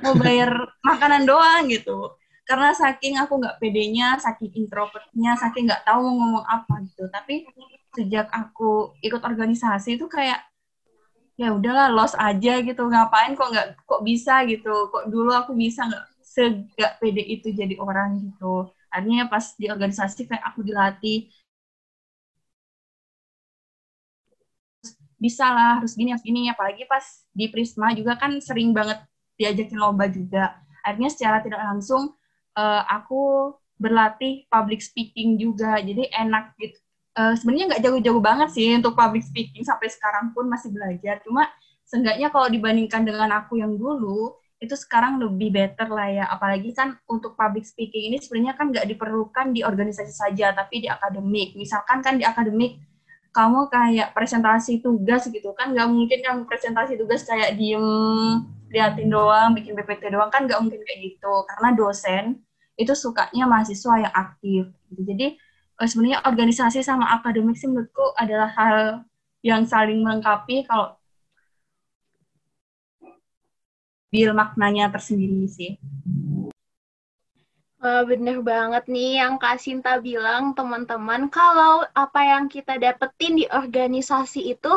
[0.00, 2.16] mau bayar makanan doang gitu.
[2.44, 7.08] Karena saking aku nggak pedenya saking introvertnya saking nggak tahu mau ngomong apa gitu.
[7.12, 7.44] Tapi
[7.94, 10.40] sejak aku ikut organisasi itu kayak
[11.40, 12.82] ya udahlah los aja gitu.
[12.92, 14.70] Ngapain kok nggak kok bisa gitu?
[14.92, 18.70] Kok dulu aku bisa nggak segak pede itu jadi orang gitu.
[18.94, 21.30] Artinya pas di organisasi kayak aku dilatih
[25.24, 26.40] bisa lah harus gini harus gini.
[26.52, 28.98] Apalagi pas di Prisma juga kan sering banget
[29.38, 30.58] diajakin lomba juga.
[30.84, 32.12] Akhirnya secara tidak langsung
[32.58, 35.80] uh, aku berlatih public speaking juga.
[35.82, 36.83] Jadi enak gitu
[37.18, 41.22] uh, sebenarnya nggak jago-jago banget sih untuk public speaking sampai sekarang pun masih belajar.
[41.22, 41.48] Cuma
[41.86, 46.24] seenggaknya kalau dibandingkan dengan aku yang dulu, itu sekarang lebih better lah ya.
[46.30, 50.88] Apalagi kan untuk public speaking ini sebenarnya kan nggak diperlukan di organisasi saja, tapi di
[50.90, 51.54] akademik.
[51.54, 52.78] Misalkan kan di akademik
[53.34, 57.82] kamu kayak presentasi tugas gitu kan nggak mungkin yang presentasi tugas kayak diem
[58.70, 62.24] liatin doang bikin PPT doang kan nggak mungkin kayak gitu karena dosen
[62.78, 65.02] itu sukanya mahasiswa yang aktif gitu.
[65.02, 65.26] jadi
[65.82, 68.78] sebenarnya organisasi sama akademik sih menurutku adalah hal
[69.42, 70.94] yang saling melengkapi kalau
[74.14, 75.74] bil maknanya tersendiri sih.
[77.84, 83.44] Uh, bener banget nih yang Kak Sinta bilang teman-teman kalau apa yang kita dapetin di
[83.44, 84.72] organisasi itu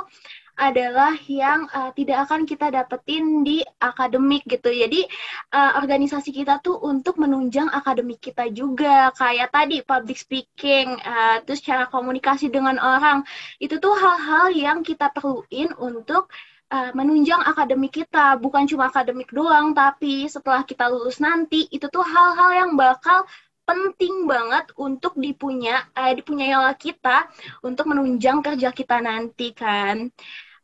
[0.58, 4.74] adalah yang uh, tidak akan kita dapetin di akademik gitu.
[4.74, 5.06] Jadi
[5.54, 9.13] uh, organisasi kita tuh untuk menunjang akademik kita juga.
[9.13, 13.22] Kayak tadi public speaking, uh, terus cara komunikasi dengan orang.
[13.62, 16.34] Itu tuh hal-hal yang kita perluin untuk
[16.74, 18.41] uh, menunjang akademik kita.
[18.41, 23.30] Bukan cuma akademik doang, tapi setelah kita lulus nanti, itu tuh hal-hal yang bakal
[23.67, 27.28] penting banget untuk dipunya eh, dipunyai oleh kita
[27.67, 30.08] untuk menunjang kerja kita nanti kan.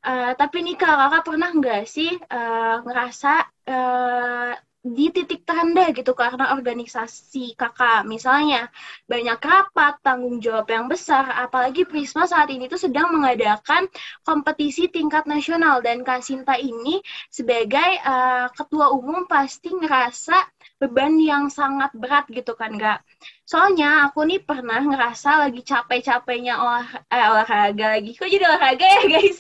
[0.04, 3.32] Uh, tapi nih kak, kakak pernah nggak sih uh, ngerasa
[3.72, 4.52] uh,
[4.84, 8.04] di titik terendah gitu karena organisasi kakak?
[8.04, 8.68] Misalnya
[9.08, 13.88] banyak rapat tanggung jawab yang besar apalagi Prisma saat ini tuh sedang mengadakan
[14.28, 15.80] kompetisi tingkat nasional.
[15.80, 17.00] Dan Kak Sinta ini
[17.32, 20.36] sebagai uh, ketua umum pasti ngerasa
[20.84, 23.00] beban yang sangat berat gitu kan kak
[23.44, 28.16] soalnya aku nih pernah ngerasa lagi capek-capeknya olah, eh, olahraga lagi.
[28.16, 29.38] Kok jadi olahraga ya guys?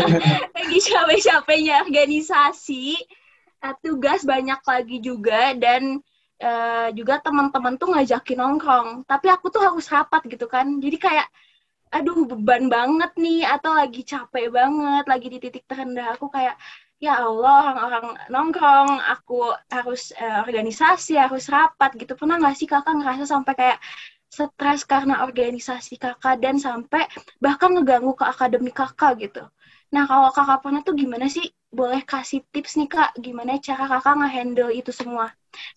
[0.56, 2.94] Lagi capek-capeknya organisasi
[3.66, 5.98] uh, tugas banyak lagi juga dan
[6.40, 8.88] uh, juga teman-teman tuh ngajakin nongkrong.
[9.04, 10.66] Tapi aku tuh harus rapat gitu kan.
[10.78, 11.26] Jadi kayak
[11.90, 16.54] aduh beban banget nih atau lagi capek banget lagi di titik terendah aku kayak
[17.04, 19.34] ya Allah orang-orang nongkrong aku
[19.72, 22.12] harus uh, organisasi harus rapat gitu.
[22.20, 23.78] Pernah nggak sih kakak ngerasa sampai kayak
[24.36, 27.02] stres karena organisasi kakak dan sampai
[27.44, 29.42] bahkan ngeganggu ke akademik kakak gitu?
[29.94, 31.46] Nah kalau kakak pernah tuh gimana sih?
[31.70, 35.26] Boleh kasih tips nih kak gimana cara kakak ngehandle itu semua?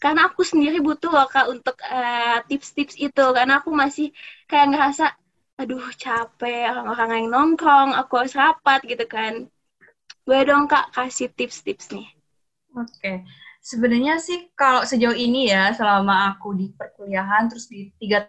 [0.04, 3.26] Karena aku sendiri butuh loh kak untuk eh, tips-tips uh, itu.
[3.38, 4.08] Karena aku masih
[4.50, 5.06] kayak ngerasa
[5.62, 9.34] aduh capek orang-orang yang nongkrong aku harus rapat gitu kan
[10.24, 12.08] gue dong kak kasih tips-tips nih
[12.76, 13.24] oke okay.
[13.60, 18.28] sebenarnya sih kalau sejauh ini ya selama aku di perkuliahan terus di tiga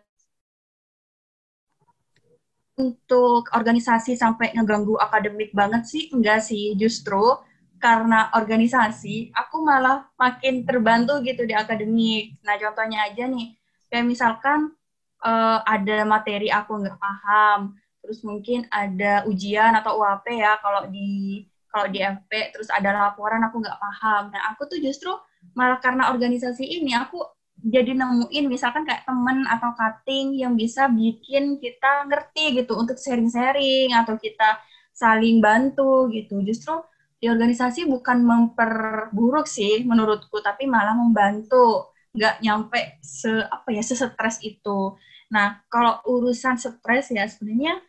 [2.74, 7.38] untuk organisasi sampai ngeganggu akademik banget sih enggak sih justru
[7.84, 12.40] karena organisasi, aku malah makin terbantu gitu di akademik.
[12.40, 13.52] Nah, contohnya aja nih,
[13.92, 14.72] kayak misalkan
[15.20, 21.44] uh, ada materi aku nggak paham, terus mungkin ada ujian atau UAP ya, kalau di
[21.74, 24.30] kalau di FP, terus ada laporan aku nggak paham.
[24.30, 25.10] Nah, aku tuh justru
[25.58, 27.18] malah karena organisasi ini, aku
[27.58, 33.90] jadi nemuin misalkan kayak temen atau cutting yang bisa bikin kita ngerti gitu untuk sharing-sharing
[33.90, 34.62] atau kita
[34.94, 36.38] saling bantu gitu.
[36.46, 36.78] Justru
[37.18, 44.38] di organisasi bukan memperburuk sih menurutku, tapi malah membantu, nggak nyampe se apa ya sesetres
[44.46, 44.94] itu.
[45.34, 47.82] Nah, kalau urusan stres ya sebenarnya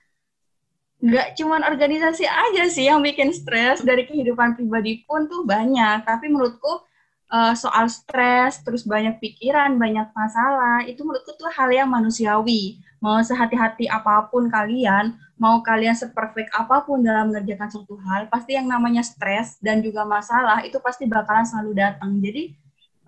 [1.03, 6.07] nggak cuman organisasi aja sih yang bikin stres dari kehidupan pribadi pun tuh banyak.
[6.07, 6.81] Tapi menurutku
[7.29, 12.79] uh, soal stres, terus banyak pikiran, banyak masalah, itu menurutku tuh hal yang manusiawi.
[13.03, 18.57] Mau sehati-hati apa pun kalian, mau kalian seperfect apa pun dalam mengerjakan suatu hal, pasti
[18.57, 22.17] yang namanya stres dan juga masalah itu pasti bakalan selalu datang.
[22.23, 22.55] Jadi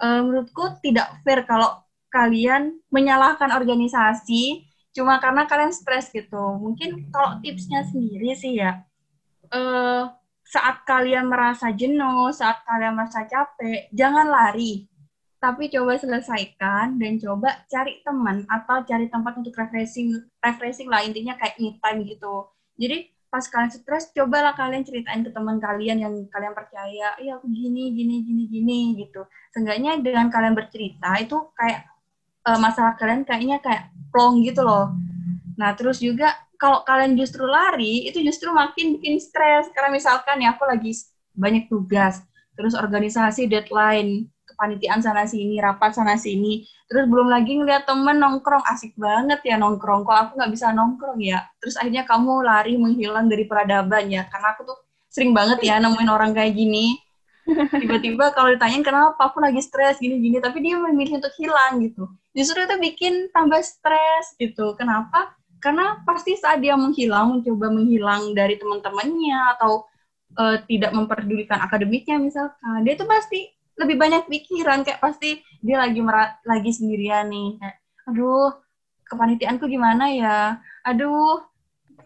[0.04, 1.82] uh, menurutku tidak fair kalau
[2.13, 4.66] kalian menyalahkan organisasi
[4.98, 6.58] cuma karena kalian stres gitu.
[6.58, 8.82] Mungkin kalau tipsnya sendiri sih ya,
[9.54, 10.10] uh,
[10.42, 14.90] saat kalian merasa jenuh, saat kalian merasa capek, jangan lari.
[15.38, 21.38] Tapi coba selesaikan dan coba cari teman atau cari tempat untuk refreshing refreshing lah intinya
[21.38, 22.50] kayak me time gitu.
[22.74, 27.46] Jadi pas kalian stres cobalah kalian ceritain ke teman kalian yang kalian percaya iya aku
[27.54, 29.30] gini gini gini gini gitu.
[29.54, 31.86] Seenggaknya dengan kalian bercerita itu kayak
[32.48, 34.96] uh, masalah kalian kayaknya kayak plong gitu loh
[35.60, 40.56] nah terus juga kalau kalian justru lari itu justru makin bikin stres karena misalkan ya
[40.56, 40.96] aku lagi
[41.36, 42.24] banyak tugas
[42.56, 46.66] terus organisasi deadline kepanitiaan sana sini, rapat sana sini.
[46.90, 50.02] Terus belum lagi ngeliat temen nongkrong, asik banget ya nongkrong.
[50.02, 51.46] Kok aku nggak bisa nongkrong ya?
[51.62, 54.26] Terus akhirnya kamu lari menghilang dari peradaban ya.
[54.26, 54.78] Karena aku tuh
[55.14, 56.98] sering banget ya nemuin orang kayak gini.
[57.86, 62.10] Tiba-tiba kalau ditanyain kenapa aku lagi stres gini-gini, tapi dia memilih untuk hilang gitu.
[62.38, 64.78] Justru itu bikin tambah stres gitu.
[64.78, 65.34] Kenapa?
[65.58, 69.89] Karena pasti saat dia menghilang, mencoba menghilang dari teman-temannya atau
[70.38, 76.01] uh, tidak memperdulikan akademiknya misalkan, dia itu pasti lebih banyak pikiran kayak pasti dia lagi
[76.01, 77.62] merat lagi sendirian nih
[78.09, 78.57] aduh
[79.05, 80.38] kepanitiaanku gimana ya
[80.82, 81.45] aduh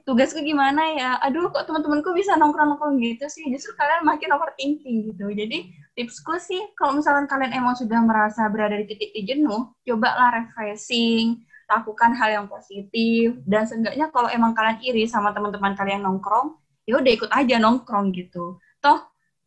[0.04, 1.12] tugasku gimana ya?
[1.24, 3.46] Aduh kok teman-temanku bisa nongkrong-nongkrong gitu sih?
[3.50, 5.30] Justru kalian makin overthinking gitu.
[5.32, 11.42] Jadi tipsku sih kalau misalkan kalian emang sudah merasa berada di titik jenuh cobalah refreshing
[11.72, 13.40] lakukan hal yang positif.
[13.48, 16.58] Dan seenggaknya kalau emang kalian iri sama teman-teman kalian nongkrong
[16.90, 18.60] ya udah ikut aja nongkrong gitu.
[18.82, 19.00] Toh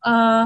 [0.06, 0.44] uh,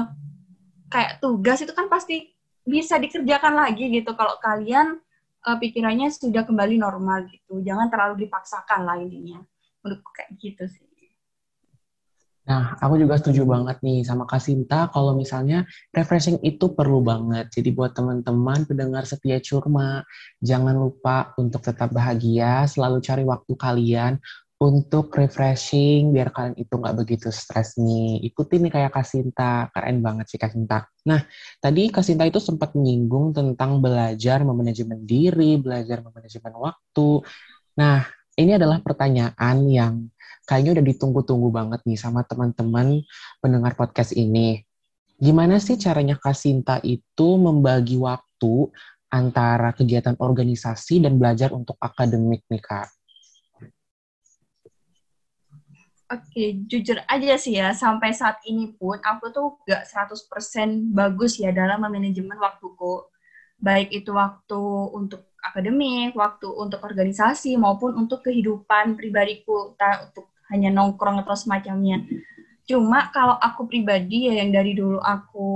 [0.89, 2.33] kayak tugas itu kan pasti
[2.65, 4.13] bisa dikerjakan lagi gitu.
[4.17, 4.99] Kalau kalian
[5.45, 7.61] uh, pikirannya sudah kembali normal gitu.
[7.63, 9.39] Jangan terlalu dipaksakan lah intinya.
[9.81, 10.89] Menurutku kayak gitu sih.
[12.49, 17.53] Nah, aku juga setuju banget nih sama Kasinta kalau misalnya refreshing itu perlu banget.
[17.53, 20.01] Jadi buat teman-teman pendengar setia Curma,
[20.41, 24.13] jangan lupa untuk tetap bahagia, selalu cari waktu kalian
[24.59, 28.17] untuk refreshing biar kalian itu nggak begitu stres nih.
[28.33, 30.89] Ikutin nih kayak Kasinta, keren banget sih Kasinta.
[31.05, 31.21] Nah,
[31.61, 37.23] tadi Kasinta itu sempat menyinggung tentang belajar memanajemen diri, belajar memanajemen waktu.
[37.77, 38.03] Nah,
[38.39, 39.93] ini adalah pertanyaan yang
[40.47, 43.03] kayaknya udah ditunggu-tunggu banget nih sama teman-teman
[43.43, 44.63] pendengar podcast ini.
[45.19, 48.71] Gimana sih caranya Kasinta itu membagi waktu
[49.11, 52.87] antara kegiatan organisasi dan belajar untuk akademik nih, Kak?
[56.09, 61.53] Oke, jujur aja sih ya, sampai saat ini pun aku tuh gak 100% bagus ya
[61.53, 63.05] dalam manajemen waktuku.
[63.61, 64.61] Baik itu waktu
[64.97, 72.03] untuk akademik, waktu untuk organisasi, maupun untuk kehidupan pribadiku, untuk hanya nongkrong atau semacamnya.
[72.69, 75.49] Cuma kalau aku pribadi ya yang dari dulu aku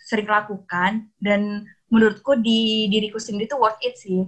[0.00, 4.24] sering lakukan dan menurutku di diriku sendiri itu worth it sih.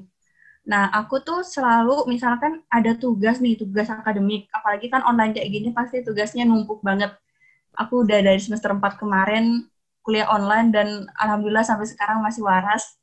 [0.66, 5.68] Nah, aku tuh selalu misalkan ada tugas nih, tugas akademik, apalagi kan online kayak gini
[5.70, 7.14] pasti tugasnya numpuk banget.
[7.78, 9.68] Aku udah dari semester 4 kemarin
[10.02, 10.88] kuliah online dan
[11.18, 12.98] alhamdulillah sampai sekarang masih waras.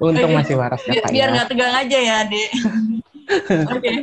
[0.00, 1.12] Untung masih waras ya, Pak.
[1.12, 1.34] Biar ya.
[1.34, 2.50] nggak tegang aja ya, Dek.
[3.74, 3.80] Oke.
[3.80, 3.96] Okay.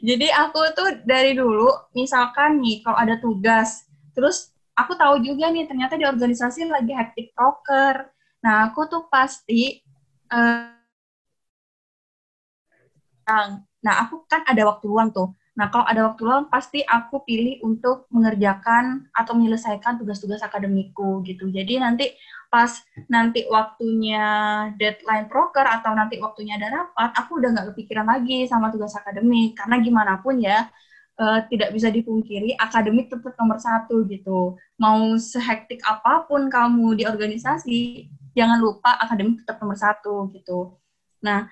[0.00, 3.84] Jadi aku tuh dari dulu, misalkan nih kalau ada tugas,
[4.16, 8.08] terus aku tahu juga nih ternyata di organisasi lagi hektik proker.
[8.40, 9.84] Nah, aku tuh pasti
[10.32, 10.72] uh,
[13.84, 15.32] Nah, aku kan ada waktu luang tuh.
[15.54, 21.46] Nah, kalau ada waktu luang, pasti aku pilih untuk mengerjakan atau menyelesaikan tugas-tugas akademikku gitu.
[21.52, 22.10] Jadi nanti
[22.54, 22.70] pas
[23.10, 24.22] nanti waktunya
[24.78, 29.58] deadline proker atau nanti waktunya ada rapat, aku udah nggak kepikiran lagi sama tugas akademik.
[29.58, 30.70] Karena gimana pun ya,
[31.18, 34.54] uh, tidak bisa dipungkiri akademik tetap nomor satu gitu.
[34.78, 38.06] Mau sehektik apa pun kamu di organisasi,
[38.38, 40.78] jangan lupa akademik tetap nomor satu gitu.
[41.26, 41.50] Nah,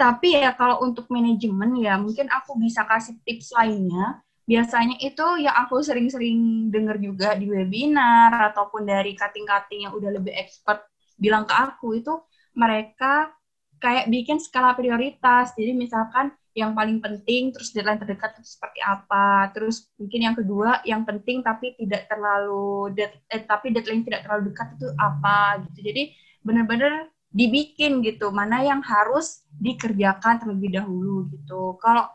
[0.00, 4.24] tapi ya kalau untuk manajemen ya mungkin aku bisa kasih tips lainnya.
[4.48, 10.32] Biasanya itu yang aku sering-sering dengar juga di webinar ataupun dari kating-kating yang udah lebih
[10.32, 10.88] expert
[11.20, 12.16] bilang ke aku itu
[12.56, 13.28] mereka
[13.76, 15.52] kayak bikin skala prioritas.
[15.52, 19.52] Jadi misalkan yang paling penting terus deadline terdekat itu seperti apa.
[19.52, 24.50] Terus mungkin yang kedua yang penting tapi tidak terlalu dead, eh, tapi deadline tidak terlalu
[24.50, 25.92] dekat itu apa gitu.
[25.92, 26.02] Jadi
[26.40, 32.08] benar-benar dibikin gitu mana yang harus dikerjakan terlebih dahulu gitu kalau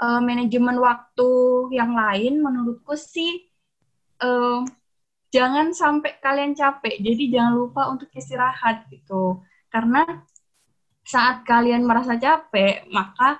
[0.00, 1.30] uh, manajemen waktu
[1.72, 3.46] yang lain menurutku sih
[4.20, 4.64] uh,
[5.32, 7.00] jangan sampai kalian capek.
[7.00, 9.40] Jadi jangan lupa untuk istirahat gitu.
[9.68, 10.04] Karena
[11.06, 13.38] saat kalian merasa capek maka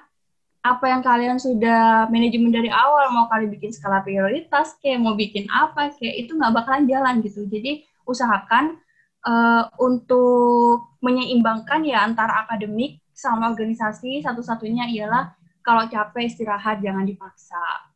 [0.66, 5.46] apa yang kalian sudah manajemen dari awal mau kalian bikin skala prioritas kayak mau bikin
[5.46, 7.46] apa kayak itu nggak bakalan jalan gitu.
[7.46, 8.78] Jadi usahakan
[9.26, 14.26] uh, untuk menyeimbangkan ya antara akademik sama organisasi.
[14.26, 15.34] Satu-satunya ialah
[15.66, 17.90] kalau capek istirahat jangan dipaksa.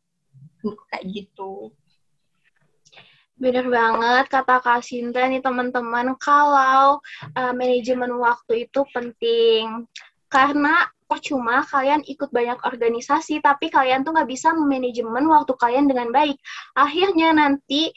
[0.91, 1.71] Kayak gitu.
[3.39, 6.13] Bener banget kata Kak Sinta nih teman-teman.
[6.19, 6.99] Kalau
[7.33, 9.87] uh, manajemen waktu itu penting.
[10.27, 16.13] Karena percuma kalian ikut banyak organisasi tapi kalian tuh nggak bisa manajemen waktu kalian dengan
[16.13, 16.37] baik.
[16.75, 17.91] Akhirnya nanti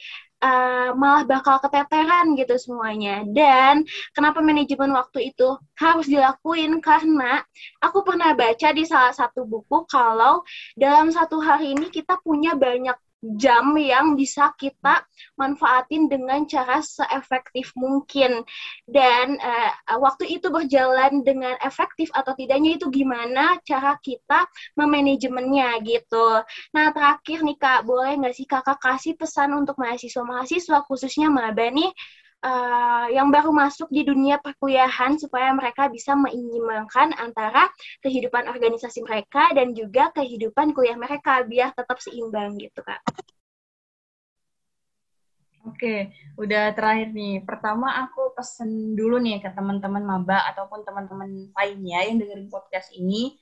[0.45, 3.25] uh, malah bakal keteteran gitu semuanya.
[3.25, 6.85] Dan kenapa manajemen waktu itu harus dilakuin?
[6.85, 7.41] Karena
[7.81, 10.45] aku pernah baca di salah satu buku kalau
[10.77, 12.95] dalam satu hari ini kita punya banyak
[13.41, 15.01] jam yang bisa kita
[15.41, 18.45] manfaatin dengan cara seefektif mungkin
[18.85, 24.45] dan uh, waktu itu berjalan dengan efektif atau tidaknya itu gimana cara kita
[24.77, 26.45] memanajemennya gitu.
[26.77, 31.91] Nah terakhir nih kak, boleh nggak sih kakak kasih pesan untuk mahasiswa-mahasiswa khususnya maba nih
[32.45, 37.73] uh, yang baru masuk di dunia perkuliahan supaya mereka bisa menyeimbangkan antara
[38.05, 43.01] kehidupan organisasi mereka dan juga kehidupan kuliah mereka biar tetap seimbang gitu kak.
[45.65, 47.41] Oke, udah terakhir nih.
[47.41, 53.33] Pertama aku pesen dulu nih ke teman-teman maba ataupun teman-teman lainnya yang dengerin podcast ini,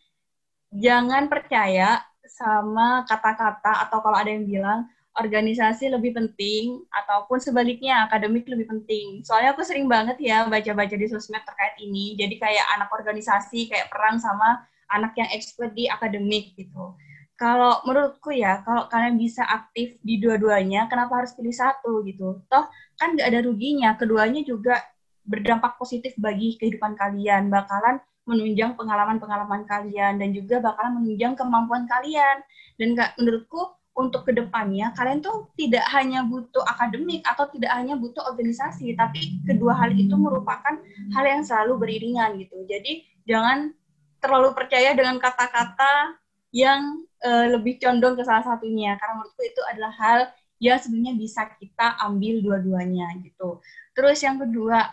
[0.71, 8.49] jangan percaya sama kata-kata atau kalau ada yang bilang organisasi lebih penting ataupun sebaliknya akademik
[8.49, 9.21] lebih penting.
[9.21, 12.17] Soalnya aku sering banget ya baca-baca di sosmed terkait ini.
[12.17, 16.97] Jadi kayak anak organisasi kayak perang sama anak yang expert di akademik gitu.
[17.37, 22.45] Kalau menurutku ya, kalau kalian bisa aktif di dua-duanya, kenapa harus pilih satu gitu?
[22.47, 22.65] Toh
[22.97, 23.99] kan nggak ada ruginya.
[23.99, 24.79] Keduanya juga
[25.27, 27.51] berdampak positif bagi kehidupan kalian.
[27.51, 32.47] Bakalan menunjang pengalaman-pengalaman kalian dan juga bakalan menunjang kemampuan kalian.
[32.79, 37.93] Dan gak, menurutku untuk ke depannya kalian tuh tidak hanya butuh akademik atau tidak hanya
[37.93, 40.81] butuh organisasi, tapi kedua hal itu merupakan
[41.13, 42.57] hal yang selalu beriringan gitu.
[42.65, 43.77] Jadi jangan
[44.23, 46.17] terlalu percaya dengan kata-kata
[46.57, 50.19] yang uh, lebih condong ke salah satunya, karena menurutku itu adalah hal
[50.63, 53.61] yang sebenarnya bisa kita ambil dua-duanya gitu.
[53.93, 54.89] Terus yang kedua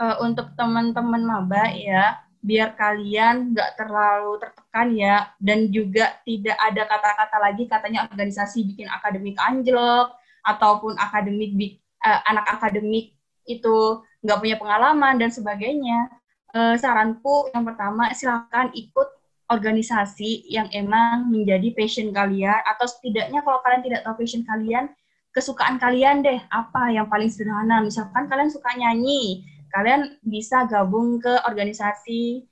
[0.00, 5.16] uh, untuk teman-teman maba ya biar kalian nggak terlalu tertekan ya.
[5.36, 12.48] Dan juga tidak ada kata-kata lagi katanya organisasi bikin akademik anjlok ataupun akademik uh, anak
[12.60, 13.12] akademik
[13.44, 16.08] itu nggak punya pengalaman dan sebagainya.
[16.50, 19.08] Uh, saranku yang pertama silakan ikut
[19.50, 24.90] organisasi yang emang menjadi passion kalian atau setidaknya kalau kalian tidak tahu passion kalian
[25.34, 26.38] kesukaan kalian deh.
[26.50, 27.82] Apa yang paling sederhana?
[27.82, 32.44] Misalkan kalian suka nyanyi kalian bisa gabung ke organisasi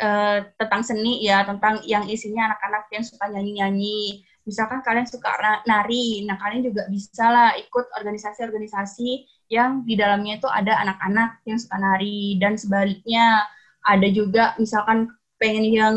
[0.00, 4.24] uh, tentang seni ya, tentang yang isinya anak-anak yang suka nyanyi-nyanyi.
[4.48, 5.30] Misalkan kalian suka
[5.68, 11.60] nari, nah kalian juga bisa lah ikut organisasi-organisasi yang di dalamnya itu ada anak-anak yang
[11.60, 12.40] suka nari.
[12.40, 13.44] Dan sebaliknya
[13.84, 15.96] ada juga misalkan pengen yang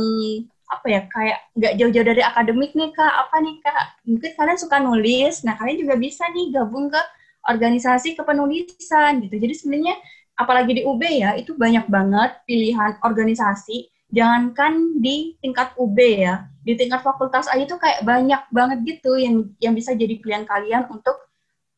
[0.74, 3.14] apa ya kayak nggak jauh-jauh dari akademik nih kak.
[3.26, 3.86] Apa nih kak?
[4.06, 7.02] Mungkin kalian suka nulis nah kalian juga bisa nih gabung ke
[7.48, 9.36] organisasi kepenulisan gitu.
[9.36, 9.96] Jadi sebenarnya
[10.38, 13.90] apalagi di UB ya, itu banyak banget pilihan organisasi.
[14.14, 19.50] Jangankan di tingkat UB ya, di tingkat fakultas aja itu kayak banyak banget gitu yang
[19.58, 21.18] yang bisa jadi pilihan kalian untuk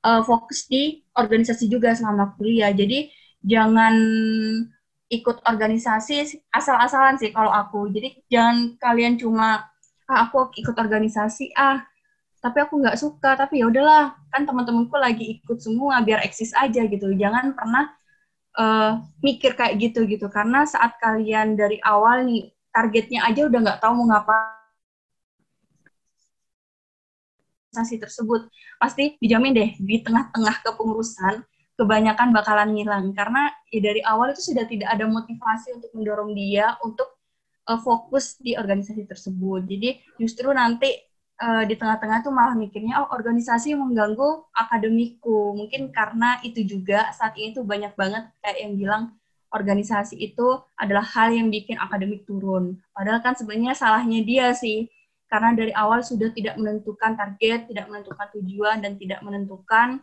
[0.03, 2.75] uh, fokus di organisasi juga selama kuliah.
[2.75, 3.07] Jadi
[3.39, 3.95] jangan
[5.07, 7.87] ikut organisasi asal-asalan sih kalau aku.
[7.87, 9.63] Jadi jangan kalian cuma
[10.09, 11.81] ah, aku ikut organisasi ah
[12.45, 16.85] tapi aku nggak suka tapi ya udahlah kan teman-temanku lagi ikut semua biar eksis aja
[16.85, 17.89] gitu jangan pernah
[18.57, 20.27] uh, mikir kayak gitu gitu.
[20.31, 24.55] Karena saat kalian dari awal nih targetnya aja udah nggak tahu mau ngapain
[27.75, 28.47] organisasi tersebut.
[28.79, 31.43] Pasti dijamin deh di tengah-tengah kepengurusan
[31.75, 33.11] kebanyakan bakalan ngilang.
[33.11, 37.19] Karena ya dari awal itu sudah tidak ada motivasi untuk mendorong dia untuk
[37.67, 39.67] uh, fokus di organisasi tersebut.
[39.67, 40.95] Jadi justru nanti
[41.41, 45.55] uh, di tengah-tengah tuh malah mikirnya oh organisasi mengganggu akademiku.
[45.55, 49.03] Mungkin karena itu juga saat ini tuh banyak banget kayak yang bilang
[49.51, 52.79] organisasi itu adalah hal yang bikin akademik turun.
[52.91, 54.91] Padahal kan sebenarnya salahnya dia sih
[55.31, 59.99] karena dari awal sudah tidak menentukan target tidak menentukan tujuan dan tidak menentukan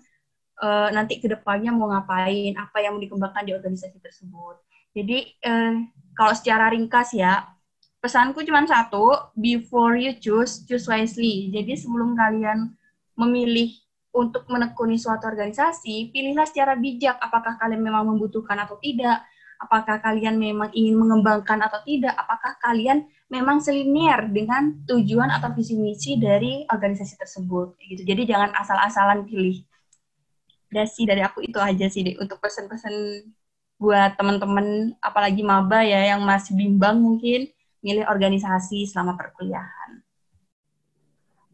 [0.59, 4.57] uh, nanti ke depannya mau ngapain apa yang mau dikembangkan di organisasi tersebut.
[4.93, 7.49] Jadi uh, kalau secara ringkas ya
[8.03, 11.55] pesanku cuma satu, before you choose, choose wisely.
[11.55, 12.74] Jadi sebelum kalian
[13.14, 13.70] memilih
[14.11, 19.22] untuk menekuni suatu organisasi, pilihlah secara bijak apakah kalian memang membutuhkan atau tidak,
[19.62, 25.78] apakah kalian memang ingin mengembangkan atau tidak, apakah kalian memang selinier dengan tujuan atau visi
[25.78, 27.78] misi dari organisasi tersebut.
[27.80, 28.03] Gitu.
[28.03, 29.62] Jadi jangan asal-asalan pilih.
[30.68, 32.92] Dasi dari aku itu aja sih deh, untuk pesan-pesan
[33.78, 37.50] buat teman-teman apalagi maba ya yang masih bimbang mungkin
[37.83, 40.03] milih organisasi selama perkuliahan.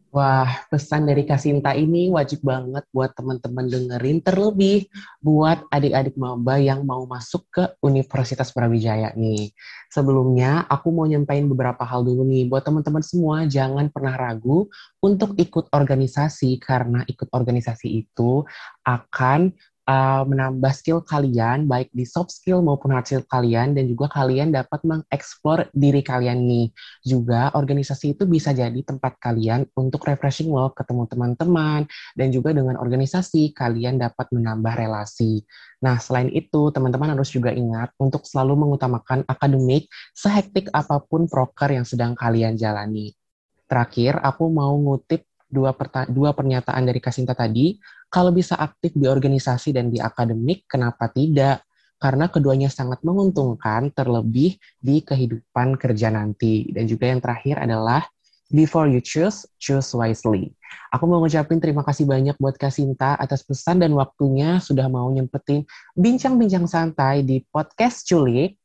[0.09, 4.89] Wah, pesan dari Kasinta ini wajib banget buat teman-teman dengerin, terlebih
[5.21, 9.53] buat adik-adik maba yang mau masuk ke Universitas Brawijaya nih.
[9.93, 12.49] Sebelumnya, aku mau nyampain beberapa hal dulu nih.
[12.49, 14.65] Buat teman-teman semua, jangan pernah ragu
[14.97, 18.41] untuk ikut organisasi, karena ikut organisasi itu
[18.81, 19.53] akan
[19.89, 24.53] uh, menambah skill kalian, baik di soft skill maupun hard skill kalian, dan juga kalian
[24.53, 26.69] dapat mengeksplor diri kalian nih.
[27.01, 32.77] Juga organisasi itu bisa jadi tempat kalian untuk refreshing loh, ketemu teman-teman, dan juga dengan
[32.77, 35.41] organisasi kalian dapat menambah relasi.
[35.81, 41.73] Nah, selain itu, teman-teman harus juga ingat untuk selalu mengutamakan akademik sehektik apa pun proker
[41.73, 43.17] yang sedang kalian jalani.
[43.65, 45.73] Terakhir, aku mau ngutip dua,
[46.09, 47.73] dua pernyataan dari Kasinta tadi,
[48.09, 51.63] kalau bisa aktif di organisasi dan di akademik, kenapa tidak?
[52.01, 56.65] Karena keduanya sangat menguntungkan, terlebih di kehidupan kerja nanti.
[56.73, 58.01] Dan juga yang terakhir adalah,
[58.49, 60.49] before you choose, choose wisely.
[60.89, 65.69] Aku mau ngucapin terima kasih banyak buat Kasinta atas pesan dan waktunya sudah mau nyempetin
[65.93, 68.57] bincang-bincang santai di podcast Culik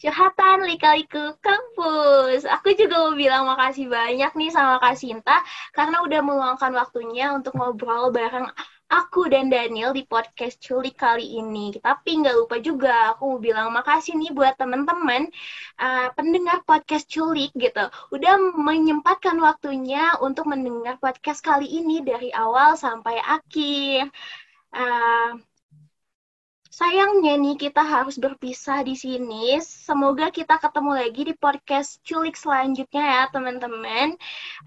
[0.00, 2.44] curhatan lika-liku kampus.
[2.44, 5.40] Aku juga mau bilang makasih banyak nih sama Kak Sinta
[5.72, 8.48] karena udah meluangkan waktunya untuk ngobrol bareng
[8.90, 11.70] aku dan Daniel di podcast Culik kali ini.
[11.78, 15.30] Tapi nggak lupa juga aku mau bilang makasih nih buat teman-teman
[15.78, 17.86] uh, pendengar podcast Culik gitu.
[18.10, 24.10] Udah menyempatkan waktunya untuk mendengar podcast kali ini dari awal sampai akhir.
[24.74, 25.38] Uh,
[26.70, 29.58] Sayangnya nih kita harus berpisah di sini.
[29.58, 34.14] Semoga kita ketemu lagi di podcast culik selanjutnya ya teman-teman.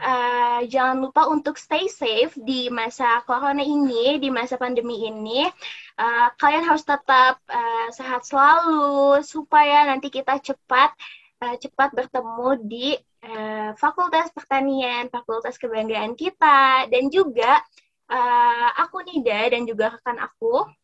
[0.03, 5.47] Uh, jangan lupa untuk stay safe di masa corona ini, di masa pandemi ini.
[5.95, 10.91] Uh, kalian harus tetap uh, sehat selalu supaya nanti kita cepat
[11.39, 12.99] uh, cepat bertemu di
[13.31, 17.63] uh, Fakultas Pertanian, Fakultas Kebanggaan kita, dan juga
[18.11, 20.82] uh, aku Nida dan juga rekan aku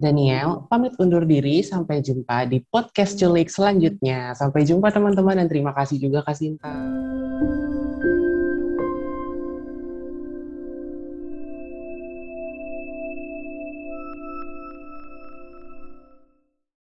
[0.00, 1.60] Daniel, pamit undur diri.
[1.60, 4.32] Sampai jumpa di podcast culik selanjutnya.
[4.32, 6.72] Sampai jumpa teman-teman dan terima kasih juga Kak Sinta.